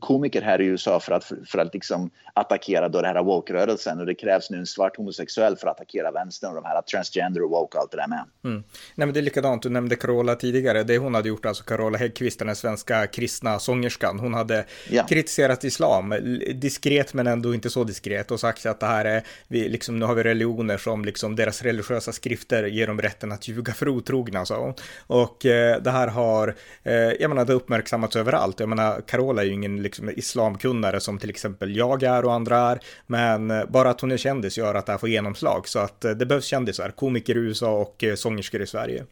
komiker 0.00 0.42
här 0.42 0.60
i 0.60 0.64
USA 0.64 1.00
för 1.00 1.12
att, 1.12 1.24
för 1.24 1.58
att 1.58 1.74
liksom 1.74 2.10
attackera 2.34 2.88
då 2.88 3.00
det 3.02 3.08
här 3.08 3.22
woke-rörelsen 3.22 4.00
och 4.00 4.06
det 4.06 4.14
krävs 4.14 4.50
nu 4.50 4.58
en 4.58 4.66
svart 4.66 4.96
homosexuell 4.96 5.56
för 5.56 5.66
att 5.66 5.76
attackera 5.76 6.10
vänstern 6.10 6.50
och 6.50 6.62
de 6.62 6.64
här 6.64 6.82
transgender 6.82 7.42
och 7.42 7.50
woke 7.50 7.76
och 7.76 7.82
allt 7.82 7.90
det 7.90 7.96
där 7.96 8.08
med. 8.08 8.24
Mm. 8.44 8.64
Nej 8.94 9.06
men 9.06 9.12
det 9.12 9.20
är 9.20 9.22
likadant, 9.22 9.62
du 9.62 9.68
nämnde 9.68 9.96
Carola 9.96 10.34
tidigare, 10.34 10.82
det 10.82 10.98
hon 10.98 11.14
hade 11.14 11.28
gjort, 11.28 11.46
alltså 11.46 11.64
Carola 11.64 11.98
Häggkvist, 11.98 12.38
den 12.38 12.56
svenska 12.56 13.06
kristna 13.06 13.58
sångerskan, 13.58 14.18
hon 14.18 14.34
hade 14.34 14.64
ja. 14.90 15.06
kritiserat 15.06 15.64
islam, 15.64 16.14
diskret 16.54 17.14
men 17.14 17.26
ändå 17.26 17.54
inte 17.54 17.70
så 17.70 17.84
diskret 17.84 18.30
och 18.30 18.40
sagt 18.40 18.66
att 18.66 18.80
det 18.80 18.86
här 18.86 19.04
är, 19.04 19.22
vi, 19.48 19.68
liksom, 19.68 19.98
nu 19.98 20.04
har 20.04 20.14
vi 20.14 20.22
religioner 20.22 20.76
som 20.76 21.04
liksom 21.04 21.36
deras 21.36 21.62
religiösa 21.62 22.12
skrifter 22.12 22.64
ger 22.64 22.86
dem 22.86 23.00
rätten 23.00 23.32
att 23.32 23.48
ljuga 23.48 23.72
för 23.72 23.88
otrogna, 23.88 24.44
hon. 24.48 24.74
Och 25.06 25.46
eh, 25.46 25.82
det 25.82 25.90
här 25.90 26.08
har, 26.08 26.54
eh, 26.82 26.92
jag 26.94 27.28
menar, 27.28 27.44
det 27.44 27.52
uppmärksammas 27.52 27.77
uppmärksammats 27.78 28.16
överallt. 28.16 28.60
Jag 28.60 28.68
menar, 28.68 29.00
Carola 29.00 29.42
är 29.42 29.46
ju 29.46 29.52
ingen 29.52 29.82
liksom, 29.82 30.10
islamkunnare 30.10 31.00
som 31.00 31.18
till 31.18 31.30
exempel 31.30 31.76
jag 31.76 32.02
är 32.02 32.24
och 32.24 32.32
andra 32.32 32.56
är, 32.56 32.80
men 33.06 33.50
eh, 33.50 33.64
bara 33.68 33.90
att 33.90 34.00
hon 34.00 34.12
är 34.12 34.16
kändis 34.16 34.58
gör 34.58 34.74
att 34.74 34.86
det 34.86 34.92
här 34.92 34.98
får 34.98 35.08
genomslag. 35.08 35.68
Så 35.68 35.78
att 35.78 36.04
eh, 36.04 36.10
det 36.10 36.26
behövs 36.26 36.44
kändisar, 36.44 36.90
komiker 36.90 37.36
i 37.36 37.38
USA 37.38 37.70
och 37.70 38.04
eh, 38.04 38.14
sångerskor 38.14 38.62
i 38.62 38.66
Sverige. 38.66 39.04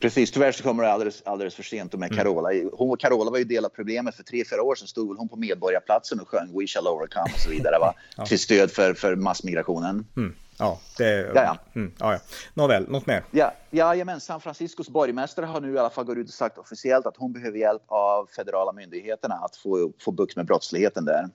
Precis, 0.00 0.30
tyvärr 0.30 0.52
så 0.52 0.62
kommer 0.62 0.82
det 0.82 0.92
alldeles, 0.92 1.22
alldeles 1.22 1.54
för 1.54 1.62
sent 1.62 1.92
med 1.92 2.12
mm. 2.12 2.16
Carola. 2.16 2.48
Hon, 2.72 2.96
Carola 2.96 3.30
var 3.30 3.38
ju 3.38 3.44
del 3.44 3.64
av 3.64 3.68
problemet. 3.68 4.14
För 4.14 4.22
tre, 4.22 4.44
fyra 4.50 4.62
år 4.62 4.74
sedan 4.74 4.88
stod 4.88 5.18
hon 5.18 5.28
på 5.28 5.36
Medborgarplatsen 5.36 6.20
och 6.20 6.28
sjöng 6.28 6.58
We 6.58 6.66
shall 6.66 6.86
overcome 6.86 7.30
och 7.34 7.40
så 7.40 7.50
vidare. 7.50 7.78
Va? 7.80 7.94
Till 8.26 8.38
stöd 8.38 8.70
för, 8.70 8.94
för 8.94 9.16
massmigrationen. 9.16 10.06
Mm. 10.16 10.34
Ja, 10.58 10.78
det... 10.96 11.32
Ja, 11.34 11.42
ja. 11.42 11.58
Mm, 11.74 11.92
ja, 11.98 12.12
ja. 12.12 12.18
Nåväl, 12.54 12.88
något 12.88 13.06
mer? 13.06 13.24
Ja, 13.30 13.52
jajamän, 13.70 14.20
San 14.20 14.40
Franciscos 14.40 14.88
borgmästare 14.88 15.46
har 15.46 15.60
nu 15.60 15.74
i 15.74 15.78
alla 15.78 15.90
fall 15.90 16.04
gått 16.04 16.16
ut 16.16 16.28
och 16.28 16.34
sagt 16.34 16.58
officiellt 16.58 17.06
att 17.06 17.16
hon 17.16 17.32
behöver 17.32 17.58
hjälp 17.58 17.82
av 17.86 18.26
federala 18.26 18.72
myndigheterna 18.72 19.34
att 19.34 19.56
få, 19.56 19.92
få 20.00 20.12
bukt 20.12 20.36
med 20.36 20.46
brottsligheten 20.46 21.04
där. 21.04 21.28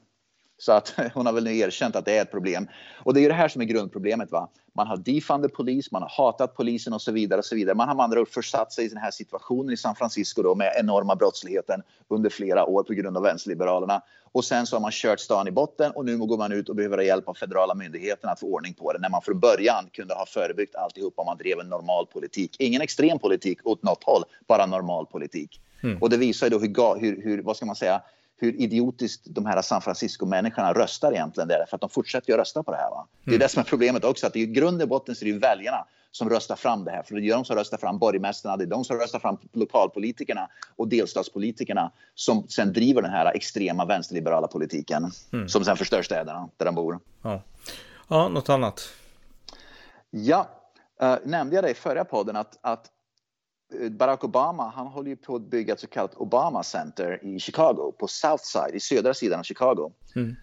Så 0.63 0.71
att 0.71 0.93
hon 1.13 1.25
har 1.25 1.33
väl 1.33 1.43
nu 1.43 1.57
erkänt 1.57 1.95
att 1.95 2.05
det 2.05 2.17
är 2.17 2.21
ett 2.21 2.31
problem. 2.31 2.67
Och 3.03 3.13
det 3.13 3.19
är 3.19 3.21
ju 3.21 3.27
det 3.27 3.33
här 3.33 3.47
som 3.47 3.61
är 3.61 3.65
grundproblemet. 3.65 4.31
Va? 4.31 4.49
Man 4.73 4.87
har 4.87 4.97
defunded 4.97 5.53
polis, 5.53 5.91
man 5.91 6.01
har 6.01 6.09
hatat 6.09 6.55
polisen 6.55 6.93
och 6.93 7.01
så 7.01 7.11
vidare. 7.11 7.39
och 7.39 7.45
så 7.45 7.55
vidare. 7.55 7.75
Man 7.75 7.87
har 7.87 7.95
med 7.95 8.03
andra 8.03 8.21
ord 8.21 8.29
försatt 8.29 8.73
sig 8.73 8.85
i 8.85 8.87
den 8.87 8.97
här 8.97 9.11
situationen 9.11 9.73
i 9.73 9.77
San 9.77 9.95
Francisco 9.95 10.41
då, 10.41 10.55
med 10.55 10.73
enorma 10.79 11.15
brottsligheten 11.15 11.81
under 12.07 12.29
flera 12.29 12.65
år 12.65 12.83
på 12.83 12.93
grund 12.93 13.17
av 13.17 13.23
vänsterliberalerna. 13.23 14.01
Och 14.31 14.45
sen 14.45 14.65
så 14.65 14.75
har 14.75 14.81
man 14.81 14.91
kört 14.91 15.19
stan 15.19 15.47
i 15.47 15.51
botten 15.51 15.91
och 15.91 16.05
nu 16.05 16.17
går 16.17 16.37
man 16.37 16.51
ut 16.51 16.69
och 16.69 16.75
behöver 16.75 16.97
hjälp 16.97 17.27
av 17.29 17.33
federala 17.33 17.75
myndigheterna 17.75 18.31
att 18.31 18.39
få 18.39 18.47
ordning 18.47 18.73
på 18.73 18.93
det. 18.93 18.99
När 18.99 19.09
man 19.09 19.21
från 19.21 19.39
början 19.39 19.89
kunde 19.91 20.13
ha 20.13 20.25
förebyggt 20.25 20.75
alltihop 20.75 21.13
om 21.17 21.25
man 21.25 21.37
drev 21.37 21.59
en 21.59 21.69
normal 21.69 22.05
politik. 22.05 22.55
Ingen 22.59 22.81
extrem 22.81 23.19
politik 23.19 23.59
åt 23.63 23.83
något 23.83 24.03
håll, 24.03 24.23
bara 24.47 24.65
normal 24.65 25.05
politik. 25.05 25.61
Mm. 25.83 25.97
Och 25.97 26.09
det 26.09 26.17
visar 26.17 26.47
ju 26.47 26.49
då 26.49 26.59
hur, 26.59 26.99
hur, 26.99 27.23
hur, 27.23 27.41
vad 27.41 27.57
ska 27.57 27.65
man 27.65 27.75
säga, 27.75 28.01
hur 28.43 28.61
idiotiskt 28.61 29.21
de 29.25 29.45
här 29.45 29.61
San 29.61 29.81
Francisco-människorna 29.81 30.73
röstar 30.73 31.11
egentligen. 31.11 31.47
Där, 31.47 31.65
för 31.69 31.75
att 31.77 31.81
de 31.81 31.89
fortsätter 31.89 32.31
ju 32.31 32.37
rösta 32.37 32.63
på 32.63 32.71
det 32.71 32.77
här. 32.77 32.89
Va? 32.89 33.07
Det 33.23 33.31
är 33.31 33.33
mm. 33.33 33.39
det 33.39 33.49
som 33.49 33.59
är 33.59 33.63
problemet 33.63 34.03
också, 34.03 34.27
att 34.27 34.35
i 34.35 34.45
grund 34.45 34.81
och 34.81 34.87
botten 34.87 35.15
så 35.15 35.25
är 35.25 35.25
det 35.25 35.31
ju 35.31 35.39
väljarna 35.39 35.85
som 36.11 36.29
röstar 36.29 36.55
fram 36.55 36.83
det 36.83 36.91
här. 36.91 37.03
För 37.03 37.15
det 37.15 37.21
är 37.21 37.35
de 37.35 37.45
som 37.45 37.55
röstar 37.55 37.77
fram 37.77 37.97
borgmästarna, 37.97 38.57
det 38.57 38.63
är 38.63 38.67
de 38.67 38.85
som 38.85 38.97
röstar 38.97 39.19
fram 39.19 39.37
lokalpolitikerna 39.51 40.49
och 40.75 40.87
delstatspolitikerna 40.87 41.91
som 42.15 42.47
sen 42.47 42.73
driver 42.73 43.01
den 43.01 43.11
här 43.11 43.25
extrema 43.35 43.85
vänsterliberala 43.85 44.47
politiken 44.47 45.11
mm. 45.33 45.49
som 45.49 45.65
sen 45.65 45.77
förstör 45.77 46.01
städerna 46.01 46.49
där 46.57 46.65
de 46.65 46.75
bor. 46.75 46.99
Ja, 47.21 47.41
ja 48.07 48.27
något 48.27 48.49
annat? 48.49 48.89
Ja, 50.09 50.47
uh, 51.03 51.15
nämnde 51.25 51.55
jag 51.55 51.63
det 51.63 51.71
i 51.71 51.73
förra 51.73 52.05
podden 52.05 52.35
att, 52.35 52.57
att 52.61 52.85
Barack 53.89 54.23
Obama, 54.23 54.69
han 54.75 54.87
håller 54.87 55.09
ju 55.09 55.15
på 55.15 55.35
att 55.35 55.41
bygga 55.41 55.73
ett 55.73 55.79
så 55.79 55.87
kallat 55.87 56.15
Obama 56.15 56.63
Center 56.63 57.19
i 57.23 57.39
Chicago 57.39 57.93
på 57.99 58.07
South 58.07 58.43
Side, 58.43 58.75
i 58.75 58.79
södra 58.79 59.13
sidan 59.13 59.39
av 59.39 59.43
Chicago. 59.43 59.91
Mm. 60.15 60.35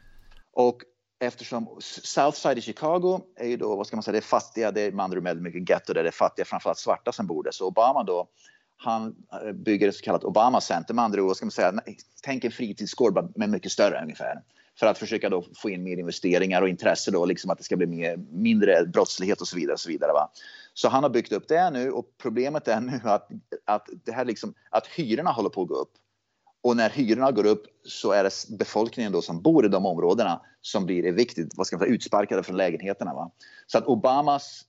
Och 0.53 0.83
eftersom 1.21 1.77
Southside 1.81 2.59
i 2.59 2.61
Chicago 2.61 3.21
är 3.37 3.47
ju 3.47 3.57
då, 3.57 3.77
vad 3.77 3.87
ska 3.87 3.97
man 3.97 4.03
säga, 4.03 4.13
det 4.13 4.19
är 4.19 4.23
fattiga, 4.23 4.71
det 4.71 4.81
är 4.81 4.93
ord 4.93 5.25
väldigt 5.25 5.43
mycket 5.43 5.71
getto 5.71 5.93
där 5.93 6.03
det 6.03 6.09
är 6.09 6.13
fattiga, 6.13 6.45
framförallt 6.45 6.79
svarta 6.79 7.13
som 7.13 7.27
bor 7.27 7.43
där. 7.43 7.51
Så 7.51 7.67
Obama 7.67 8.03
då, 8.03 8.29
han 8.77 9.17
eh, 9.45 9.53
bygger 9.53 9.89
ett 9.89 9.97
så 9.97 10.03
kallat 10.03 10.25
Obama 10.25 10.61
Center, 10.61 10.95
med 10.95 11.05
andra 11.05 11.23
ord, 11.23 11.27
vad 11.27 11.37
ska 11.37 11.47
man 11.47 11.51
säga, 11.51 11.75
tänk 12.23 12.45
en 12.45 12.51
fritidsgård 12.51 13.33
men 13.35 13.51
mycket 13.51 13.73
större 13.73 14.03
ungefär. 14.03 14.43
För 14.79 14.87
att 14.87 14.99
försöka 14.99 15.29
då 15.29 15.45
få 15.57 15.71
in 15.71 15.83
mer 15.83 15.97
investeringar 15.97 16.63
och 16.63 16.69
intresse 16.69 17.11
då, 17.11 17.25
liksom 17.25 17.51
att 17.51 17.59
det 17.59 17.65
ska 17.65 17.77
bli 17.77 17.87
mer, 17.87 18.17
mindre 18.17 18.87
brottslighet 18.87 19.41
och 19.41 19.49
så 19.49 19.57
vidare. 19.57 19.73
Och 19.73 19.81
så, 19.81 19.89
vidare 19.89 20.13
va? 20.13 20.31
så 20.75 20.89
han 20.89 21.03
har 21.03 21.11
byggt 21.11 21.33
upp 21.33 21.49
det 21.49 21.71
nu 21.71 21.91
och 21.91 22.05
problemet 22.19 22.69
är 22.69 22.81
nu 22.81 23.01
att, 23.05 23.29
att, 23.65 23.89
det 24.05 24.13
här 24.13 24.25
liksom, 24.25 24.55
att 24.71 24.87
hyrorna 24.87 25.31
håller 25.31 25.51
på 25.51 25.63
att 25.63 25.69
gå 25.69 25.75
upp. 25.75 25.93
Och 26.63 26.77
när 26.77 26.91
hyrorna 26.91 27.31
går 27.31 27.47
upp 27.47 27.67
så 27.85 28.13
är 28.13 28.25
det 28.25 28.59
befolkningen 28.59 29.13
då 29.13 29.23
som 29.23 29.43
bor 29.43 29.65
i 29.65 29.69
de 29.69 29.87
områdena 29.87 30.41
som 30.61 30.87
blir 30.87 31.13
viktigt, 31.13 31.53
vad 31.57 31.67
ska 31.67 31.77
man 31.77 31.85
säga, 31.85 31.95
utsparkade 31.95 32.43
från 32.43 32.57
lägenheterna. 32.57 33.15
Va? 33.15 33.31
Så 33.67 33.79
att 33.79 33.87
Obamas 33.87 34.65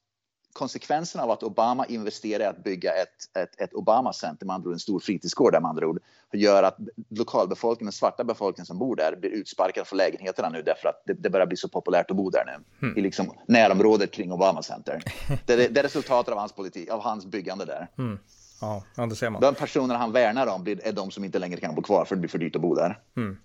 konsekvenserna 0.53 1.23
av 1.23 1.31
att 1.31 1.43
Obama 1.43 1.85
investerar 1.85 2.43
i 2.43 2.47
att 2.47 2.63
bygga 2.63 2.93
ett, 2.93 3.37
ett, 3.37 3.61
ett 3.61 3.73
Obama 3.73 4.13
Center, 4.13 4.45
med 4.45 4.55
andra 4.55 4.67
ord 4.67 4.73
en 4.73 4.79
stor 4.79 4.99
fritidsgård 4.99 5.53
där 5.53 5.67
andra 5.67 5.87
ord, 5.87 5.99
gör 6.33 6.63
att 6.63 6.77
lokalbefolkningen, 7.09 7.85
den 7.85 7.91
svarta 7.91 8.23
befolkningen 8.23 8.65
som 8.65 8.77
bor 8.77 8.95
där, 8.95 9.15
blir 9.15 9.29
utsparkade 9.29 9.85
från 9.85 9.97
lägenheterna 9.97 10.49
nu 10.49 10.61
därför 10.61 10.89
att 10.89 11.03
det, 11.05 11.13
det 11.13 11.29
börjar 11.29 11.47
bli 11.47 11.57
så 11.57 11.69
populärt 11.69 12.11
att 12.11 12.17
bo 12.17 12.29
där 12.29 12.45
nu. 12.45 12.87
Mm. 12.87 12.97
I 12.97 13.01
liksom 13.01 13.31
närområdet 13.45 14.11
kring 14.11 14.31
Obama 14.31 14.63
Center. 14.63 15.03
Det, 15.45 15.55
det, 15.55 15.67
det 15.67 15.79
är 15.79 15.83
resultatet 15.83 16.31
av 16.31 16.39
hans 16.39 16.53
politik, 16.53 16.89
av 16.89 17.01
hans 17.01 17.25
byggande 17.25 17.65
där. 17.65 17.87
Mm. 17.97 18.19
Ja, 18.61 18.83
det 18.95 19.15
ser 19.15 19.29
man. 19.29 19.41
De 19.41 19.55
personer 19.55 19.95
han 19.95 20.11
värnar 20.11 20.47
om 20.47 20.67
är 20.67 20.91
de 20.91 21.11
som 21.11 21.23
inte 21.23 21.39
längre 21.39 21.59
kan 21.59 21.75
bo 21.75 21.81
kvar 21.81 22.05
för 22.05 22.15
det 22.15 22.19
blir 22.19 22.29
för 22.29 22.37
dyrt 22.37 22.55
att 22.55 22.61
bo 22.61 22.75
där. 22.75 22.99
Mm. 23.17 23.37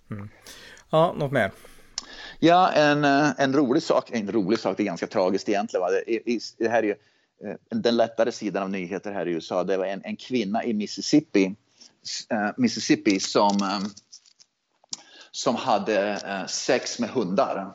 Ja, 0.89 1.13
något 1.17 1.31
mer? 1.31 1.51
Ja, 2.39 2.71
en, 2.71 3.05
eh, 3.05 3.29
en 3.37 3.53
rolig 3.53 3.83
sak, 3.83 4.09
en 4.11 4.31
rolig 4.31 4.59
sak, 4.59 4.77
det 4.77 4.83
är 4.83 4.85
ganska 4.85 5.07
tragiskt 5.07 5.49
egentligen. 5.49 5.81
Va? 5.81 5.89
Det, 5.91 6.39
det 6.57 6.69
här 6.69 6.83
är 6.83 6.87
ju 6.87 6.95
eh, 7.43 7.55
den 7.69 7.97
lättare 7.97 8.31
sidan 8.31 8.63
av 8.63 8.69
nyheter 8.69 9.11
här 9.11 9.27
i 9.27 9.31
USA. 9.31 9.63
Det 9.63 9.77
var 9.77 9.85
en, 9.85 10.01
en 10.03 10.15
kvinna 10.15 10.63
i 10.63 10.73
Mississippi, 10.73 11.55
uh, 12.33 12.49
Mississippi 12.57 13.19
som, 13.19 13.81
som 15.31 15.55
hade 15.55 16.19
sex 16.47 16.99
med 16.99 17.09
hundar. 17.09 17.73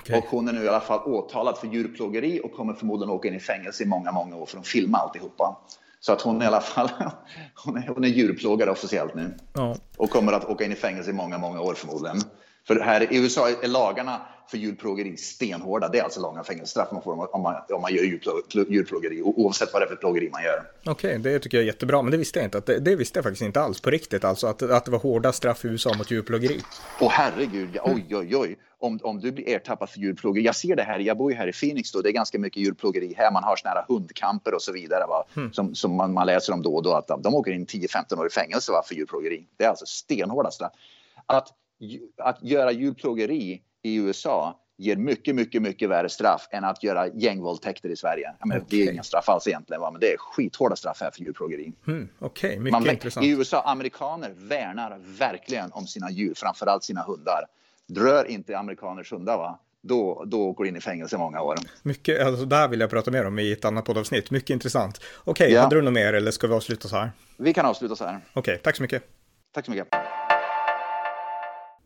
Okay. 0.00 0.18
Och 0.18 0.24
hon 0.24 0.48
är 0.48 0.52
nu 0.52 0.64
i 0.64 0.68
alla 0.68 0.80
fall 0.80 1.00
åtalad 1.00 1.58
för 1.58 1.66
djurplågeri 1.66 2.40
och 2.44 2.52
kommer 2.52 2.74
förmodligen 2.74 3.10
åka 3.10 3.28
in 3.28 3.34
i 3.34 3.40
fängelse 3.40 3.82
i 3.82 3.86
många, 3.86 4.12
många 4.12 4.36
år 4.36 4.46
för 4.46 4.58
att 4.58 4.66
filma 4.66 4.98
alltihopa. 4.98 5.56
Så 6.00 6.12
att 6.12 6.20
hon 6.20 6.40
är 6.40 6.44
i 6.44 6.48
alla 6.48 6.60
fall 6.60 6.90
hon 7.64 7.76
är, 7.76 7.88
hon 7.88 8.04
är 8.04 8.08
djurplågare 8.08 8.70
officiellt 8.70 9.14
nu. 9.14 9.34
Ja. 9.52 9.76
Och 9.96 10.10
kommer 10.10 10.32
att 10.32 10.44
åka 10.44 10.64
in 10.64 10.72
i 10.72 10.74
fängelse 10.74 11.10
i 11.10 11.12
många, 11.12 11.38
många 11.38 11.60
år 11.60 11.74
förmodligen. 11.74 12.20
För 12.66 12.80
här 12.80 13.12
i 13.12 13.16
USA 13.16 13.48
är 13.48 13.68
lagarna 13.68 14.20
för 14.50 14.58
djurplågeri 14.58 15.16
stenhårda. 15.16 15.88
Det 15.88 15.98
är 15.98 16.02
alltså 16.02 16.20
långa 16.20 16.44
fängelsestraff 16.44 16.92
man 16.92 17.02
får 17.02 17.34
om 17.34 17.42
man, 17.42 17.54
om 17.68 17.82
man 17.82 17.94
gör 17.94 18.02
djurplågeri, 18.68 19.22
oavsett 19.22 19.72
vad 19.72 19.82
det 19.82 19.86
är 19.86 19.88
för 19.88 19.96
plågeri 19.96 20.30
man 20.32 20.42
gör. 20.42 20.62
Okej, 20.86 21.18
okay, 21.18 21.32
det 21.32 21.38
tycker 21.38 21.56
jag 21.56 21.62
är 21.62 21.66
jättebra, 21.66 22.02
men 22.02 22.10
det 22.10 22.16
visste 22.16 22.38
jag 22.38 22.46
inte. 22.46 22.58
Att 22.58 22.66
det, 22.66 22.78
det, 22.78 22.96
visste 22.96 23.18
jag 23.18 23.24
faktiskt 23.24 23.42
inte 23.42 23.60
alls 23.60 23.80
på 23.80 23.90
riktigt, 23.90 24.24
alltså 24.24 24.46
att, 24.46 24.62
att 24.62 24.84
det 24.84 24.90
var 24.90 24.98
hårda 24.98 25.32
straff 25.32 25.64
i 25.64 25.68
USA 25.68 25.94
mot 25.98 26.10
djurplågeri. 26.10 26.60
Åh 27.00 27.10
herregud, 27.10 27.68
ja, 27.72 27.82
oj 27.84 28.16
oj 28.16 28.36
oj. 28.36 28.58
Om, 28.78 28.98
om 29.02 29.20
du 29.20 29.32
blir 29.32 29.48
ertappad 29.48 29.90
för 29.90 29.98
djurplågeri. 29.98 30.44
Jag 30.44 30.56
ser 30.56 30.76
det 30.76 30.82
här, 30.82 30.98
jag 30.98 31.16
bor 31.16 31.32
ju 31.32 31.38
här 31.38 31.48
i 31.48 31.52
Phoenix 31.52 31.92
då, 31.92 32.00
det 32.00 32.08
är 32.08 32.12
ganska 32.12 32.38
mycket 32.38 32.62
djurplågeri 32.62 33.14
här. 33.16 33.32
Man 33.32 33.44
har 33.44 33.56
såna 33.56 33.74
här 33.74 33.84
hundkamper 33.88 34.54
och 34.54 34.62
så 34.62 34.72
vidare 34.72 35.06
va? 35.08 35.24
Mm. 35.36 35.52
som, 35.52 35.74
som 35.74 35.96
man, 35.96 36.12
man, 36.12 36.26
läser 36.26 36.52
om 36.52 36.62
då 36.62 36.74
och 36.74 36.82
då. 36.82 36.92
Att 36.92 37.06
de, 37.06 37.22
de 37.22 37.34
åker 37.34 37.52
in 37.52 37.66
10-15 37.66 38.18
år 38.18 38.26
i 38.26 38.30
fängelse 38.30 38.72
va, 38.72 38.82
för 38.86 38.94
djurplågeri. 38.94 39.46
Det 39.56 39.64
är 39.64 39.68
alltså 39.68 39.86
stenhårda 39.86 40.50
straff. 40.50 40.72
Att, 41.26 41.48
att 42.16 42.42
göra 42.42 42.72
djurplågeri 42.72 43.62
i 43.82 43.96
USA 43.96 44.60
ger 44.80 44.96
mycket, 44.96 45.34
mycket, 45.34 45.62
mycket 45.62 45.88
värre 45.88 46.08
straff 46.08 46.48
än 46.50 46.64
att 46.64 46.82
göra 46.82 47.08
gängvåldtäkter 47.08 47.88
i 47.88 47.96
Sverige. 47.96 48.34
Jag 48.38 48.48
menar, 48.48 48.60
okay. 48.60 48.78
Det 48.78 48.88
är 48.88 48.92
inga 48.92 49.02
straff 49.02 49.28
alls 49.28 49.46
egentligen, 49.46 49.80
va? 49.80 49.90
men 49.90 50.00
det 50.00 50.12
är 50.12 50.16
skithårda 50.18 50.76
straff 50.76 51.00
här 51.00 51.10
för 51.10 51.20
djurplågeri. 51.20 51.72
Mm, 51.86 52.08
Okej, 52.18 52.48
okay. 52.48 52.58
mycket 52.58 52.72
Man, 52.72 52.90
intressant. 52.90 53.26
I 53.26 53.30
USA, 53.30 53.62
amerikaner 53.62 54.32
värnar 54.36 54.98
verkligen 55.18 55.72
om 55.72 55.86
sina 55.86 56.10
djur, 56.10 56.34
framförallt 56.36 56.84
sina 56.84 57.02
hundar. 57.02 57.44
Rör 57.94 58.24
inte 58.24 58.58
amerikaners 58.58 59.12
hundar, 59.12 59.36
va? 59.36 59.58
Då, 59.82 60.24
då 60.26 60.52
går 60.52 60.66
in 60.66 60.76
i 60.76 60.80
fängelse 60.80 61.18
många 61.18 61.42
år. 61.42 61.56
Mycket, 61.82 62.26
alltså 62.26 62.44
där 62.44 62.68
vill 62.68 62.80
jag 62.80 62.90
prata 62.90 63.10
mer 63.10 63.26
om 63.26 63.38
i 63.38 63.52
ett 63.52 63.64
annat 63.64 63.84
poddavsnitt. 63.84 64.30
Mycket 64.30 64.50
intressant. 64.50 65.00
Okej, 65.24 65.30
okay, 65.30 65.54
ja. 65.54 65.62
hade 65.62 65.76
du 65.76 65.82
något 65.82 65.92
mer 65.92 66.12
eller 66.12 66.30
ska 66.30 66.46
vi 66.46 66.54
avsluta 66.54 66.88
så 66.88 66.96
här? 66.96 67.10
Vi 67.36 67.52
kan 67.52 67.66
avsluta 67.66 67.96
så 67.96 68.04
här. 68.04 68.20
Okej, 68.32 68.40
okay, 68.40 68.56
tack 68.58 68.76
så 68.76 68.82
mycket. 68.82 69.02
Tack 69.52 69.64
så 69.64 69.70
mycket. 69.70 69.88